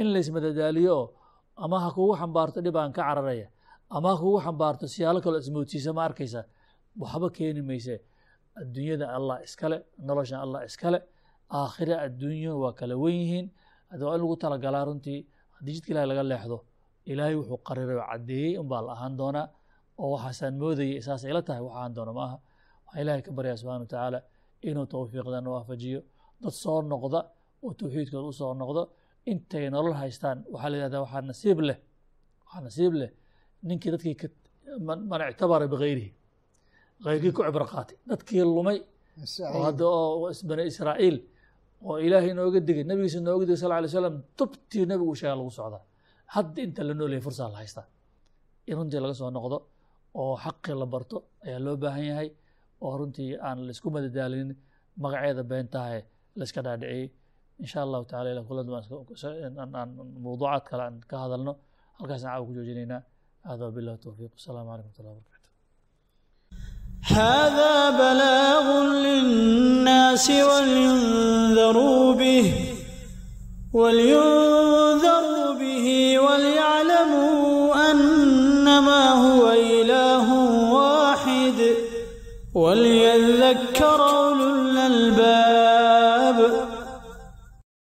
in 0.01 0.07
laysmadadaaliyo 0.15 0.95
oo 1.01 1.07
ama 1.65 1.77
ha 1.85 1.89
kugu 1.97 2.13
xambaarto 2.21 2.59
dhib 2.65 2.77
aan 2.77 2.93
ka 2.97 3.03
cararaya 3.09 3.49
ama 3.97 4.09
ha 4.13 4.17
kugu 4.23 4.39
xambaarto 4.47 4.85
siyaalo 4.95 5.19
kaloo 5.25 5.41
ismoodsiisa 5.45 5.91
ma 5.97 6.03
arkaysa 6.09 6.41
waxba 7.03 7.29
keeni 7.37 7.63
mayse. 7.69 7.95
Adduunyada 8.61 9.07
allah 9.17 9.37
iskale 9.47 9.77
noloshan 10.07 10.41
allah 10.45 10.61
iskale 10.69 10.99
aakhire 11.59 11.95
adduunyo 12.07 12.53
waa 12.63 12.73
kala 12.79 12.95
wen 13.03 13.15
yihiin. 13.23 13.47
Hada 13.91 14.03
waa 14.07 14.15
in 14.17 14.21
lagu 14.23 14.37
talagalaa 14.43 14.85
runtii 14.89 15.19
haddii 15.57 15.73
jidka 15.77 15.91
ilahi 15.93 16.07
laga 16.11 16.23
leexdo 16.31 16.57
ilaahay 17.11 17.35
wuxuu 17.41 17.59
qariray 17.69 17.97
oo 18.01 18.07
caddeeyey 18.11 18.53
unbaa 18.63 18.83
la 18.87 18.93
ahaan 18.97 19.15
doonaa 19.21 19.47
oo 20.01 20.09
waxaasaan 20.15 20.55
moodayay 20.63 21.01
saas 21.07 21.23
ila 21.31 21.41
tahay 21.47 21.63
wax 21.67 21.75
ahaan 21.79 21.93
doona 21.97 22.13
maaha. 22.19 22.37
Waxaa 22.87 23.01
ilaahay 23.03 23.23
ka 23.27 23.31
baryaa 23.37 23.57
subxana 23.61 23.81
wa 23.85 23.87
tacaala 23.93 24.19
inuu 24.69 24.87
tawfiiqdana 24.95 25.49
waafajiyo. 25.55 26.01
Dad 26.43 26.55
soo 26.63 26.79
noqda 26.93 27.21
oo 27.65 27.73
tawxiidkooda 27.81 28.27
u 28.33 28.33
soo 28.41 28.53
noqdo 28.63 28.83
intay 29.31 29.65
nolol 29.75 29.95
haystaan 30.03 30.39
waxaa 30.53 30.71
la 30.73 30.77
yihahdaa 30.79 31.01
waxaa 31.05 31.23
nasiib 31.31 31.59
leh 31.69 31.79
waxaa 32.45 32.63
nasiib 32.67 32.93
leh 33.01 33.11
ninkii 33.69 33.91
dadkii 33.95 34.17
man 35.11 35.21
ictabara 35.33 35.67
bigayrihi 35.73 36.11
gayrkii 37.05 37.33
ku 37.37 37.41
cibro 37.47 37.67
qaatay. 37.73 37.97
Dadkii 38.11 38.43
lumay 38.57 38.79
oo 39.55 39.63
hadda 39.69 39.85
oo 39.99 40.31
bani 40.49 40.63
israa'iil 40.73 41.17
oo 41.89 41.97
ilaahay 42.07 42.31
inooga 42.35 42.61
digay 42.69 42.85
nabigiisa 42.91 43.19
inooga 43.23 43.45
digay 43.49 43.61
sal 43.63 43.73
alay 43.79 43.91
slam 43.95 44.17
tubtii 44.39 44.85
nabigu 44.91 45.11
uu 45.13 45.19
sheega 45.21 45.35
lagu 45.41 45.51
socdaa 45.59 45.83
hadda 46.35 46.59
inta 46.67 46.81
la 46.89 46.93
noolyahay 46.99 47.23
fursaa 47.27 47.49
la 47.53 47.59
haystaa. 47.63 47.87
In 48.69 48.75
runtii 48.79 49.01
laga 49.05 49.15
soo 49.21 49.31
noqdo 49.37 49.57
oo 50.21 50.35
xaqii 50.45 50.75
la 50.81 50.87
barto 50.93 51.17
ayaa 51.47 51.61
loo 51.67 51.77
baahan 51.83 52.05
yahay 52.11 52.29
oo 52.85 52.93
runtii 53.01 53.31
aan 53.47 53.59
la 53.67 53.71
isku 53.75 53.89
madadaalinin 53.97 54.51
magaceeda 55.03 55.43
beentahae 55.51 56.01
layska 56.39 56.61
dhaadhiciyey 56.67 57.07
insha 57.65 57.79
allahu 57.87 58.05
tacala 58.11 58.29
ilan 58.33 58.45
kulada 58.51 58.71
mawduucaad 60.27 60.63
kale 60.71 60.83
aan 60.89 60.97
ka 61.11 61.17
hadalno 61.25 61.53
halkaasna 61.99 62.29
caawa 62.31 62.45
ku 62.49 62.55
joojinaynaa 62.59 63.03
هذا 63.51 63.65
وبالله 63.67 63.93
التوفيق 63.99 64.31
السلام 64.41 64.67
عليكم 64.73 64.89
ورحمة 64.89 65.01
الله 65.01 65.15
وبركاته 65.19 65.51
هذا 67.19 67.75
بلاغ 68.03 68.67
للناس 69.07 70.27
ولينذروا 70.31 72.15
به 72.15 72.47
ولينذروا 73.73 75.49
به 75.63 75.87
وليعلموا 76.27 77.91
أنما 77.91 79.03
هو 79.27 79.43
إله 79.53 80.27
واحد 80.79 81.59
وليذكر 82.55 84.12